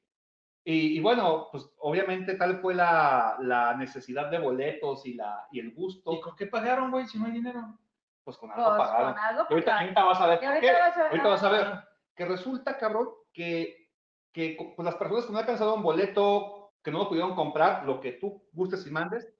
[0.66, 5.60] y, y bueno, pues obviamente tal fue la, la necesidad de boletos y, la, y
[5.60, 7.78] el gusto, ¿Y con qué pagaron, güey, si no hay dinero?
[8.24, 9.14] pues con Pues, algo pagaron.
[9.14, 10.72] con algo Y ahorita, ahorita vas a ver ahorita qué.
[10.72, 11.08] vas a ver.
[11.12, 11.68] Ahorita vas a ver
[12.16, 13.90] que resulta, cabrón, que,
[14.32, 18.00] que pues, las personas que no alcanzaron un boleto, que no lo pudieron comprar, lo
[18.00, 19.34] que tú gustes y mandes,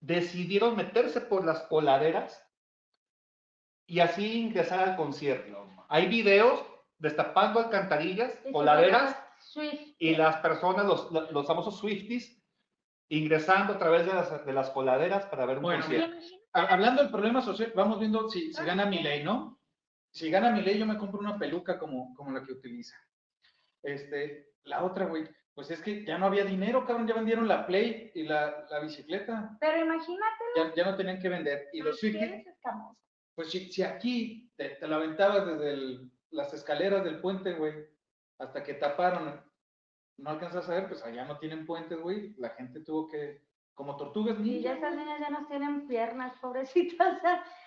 [0.00, 2.44] decidieron meterse por las coladeras
[3.88, 5.66] y así ingresar al concierto.
[5.88, 6.64] Hay videos
[6.98, 9.94] destapando alcantarillas, Y coladeras, Swift.
[9.98, 12.40] y las personas, los, los famosos Swifties,
[13.08, 16.16] ingresando a través de las, de las coladeras para ver un Bueno, concierto.
[16.52, 19.58] Ha- Hablando del problema social, vamos viendo si, si gana mi ley, ¿no?
[20.10, 22.96] Si gana mi ley, yo me compro una peluca como, como la que utiliza.
[23.82, 25.24] Este, la otra, güey,
[25.54, 28.80] pues es que ya no había dinero, cabrón, ya vendieron la Play y la, la
[28.80, 29.56] bicicleta.
[29.60, 31.68] Pero imagínate, Ya, ya no tenían que vender.
[31.72, 32.44] Y los Swifties.
[33.38, 37.72] Pues si, si aquí te, te la aventabas desde el- las escaleras del puente, güey,
[38.40, 39.40] hasta que taparon,
[40.16, 42.34] no alcanzas a ver, pues allá no tienen puentes, güey.
[42.36, 47.20] La gente tuvo que, como tortugas Y ya esas niñas ya no tienen piernas, pobrecitas.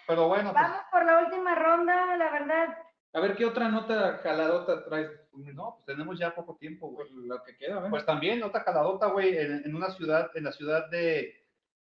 [0.07, 2.77] Pero bueno, pues, Vamos por la última ronda, la verdad.
[3.13, 5.09] A ver, ¿qué otra nota jaladota traes?
[5.31, 7.07] no, pues tenemos ya poco tiempo, güey.
[7.07, 7.89] Pues lo que queda.
[7.89, 11.33] Pues también otra caladota, güey, en, en una ciudad, en la ciudad de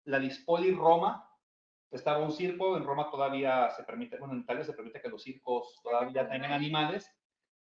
[0.04, 1.26] la Dispoli, Roma,
[1.90, 5.22] estaba un circo, en Roma todavía se permite, bueno, en Italia se permite que los
[5.22, 7.10] circos todavía tengan animales,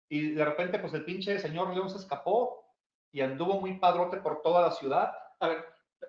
[0.08, 2.64] y de repente, pues el pinche señor León se escapó
[3.12, 5.64] y anduvo muy padrote por toda la ciudad, A ver,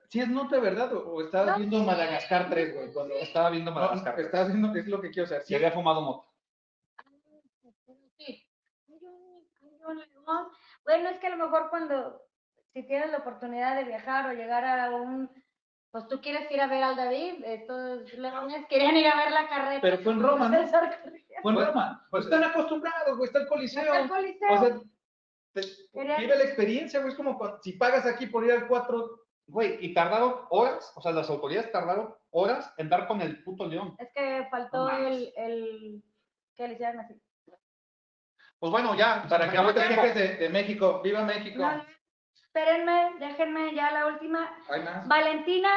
[0.09, 0.93] si es nota, ¿verdad?
[0.93, 1.57] O, o estabas No.
[1.57, 2.93] viendo Madagascar 3, güey.
[2.93, 5.43] Cuando estaba viendo no, Madagascar, estabas viendo, es lo que quiero saber.
[5.43, 6.27] y Sí, había fumado moto.
[8.17, 8.45] Sí.
[10.85, 12.21] Bueno, es que a lo mejor cuando,
[12.73, 15.29] si tienes la oportunidad de viajar o llegar a un,
[15.95, 19.47] pues tú quieres ir a ver al David, estos leones querían ir a ver la
[19.47, 19.79] carreta.
[19.81, 20.67] Pero fue en Roma, ¿no?
[20.67, 22.07] Fue en Pues- Roma.
[22.11, 23.81] pues- Están acostumbrados, güey, está el coliseo.
[23.83, 24.53] Hasta el Coliseo.
[24.53, 24.75] O sea,
[25.53, 27.11] te- vive la experiencia, güey.
[27.11, 29.21] Es como cuando- si pagas aquí por ir al 4.
[29.47, 33.65] Güey, y tardaron horas, o sea, las autoridades tardaron horas en dar con el puto
[33.65, 33.95] león.
[33.97, 36.03] es que faltó No el, el,
[36.57, 37.13] que le hicieran así.
[38.59, 40.99] Pues bueno, ya, Para que acabó no te quejes de, de México.
[41.01, 41.59] ¡Viva México!
[41.59, 41.85] No,
[42.55, 44.49] espérenme, déjenme ya la última.
[44.69, 45.05] Hay más.
[45.07, 45.69] Valentina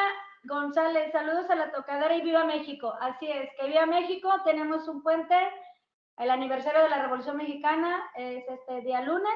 [0.44, 2.94] González, saludos a la tocadera y viva México.
[3.00, 5.34] Así es, que viva México, tenemos un puente,
[6.18, 9.34] el aniversario de la Revolución Mexicana es este día lunes.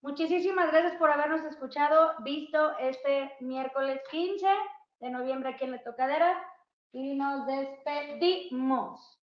[0.00, 4.46] Muchísimas gracias por habernos escuchado, visto este miércoles 15
[5.00, 6.42] de noviembre aquí en la tocadera
[6.90, 9.20] y nos despedimos.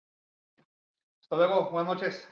[1.22, 2.31] Hasta luego, buenas noches.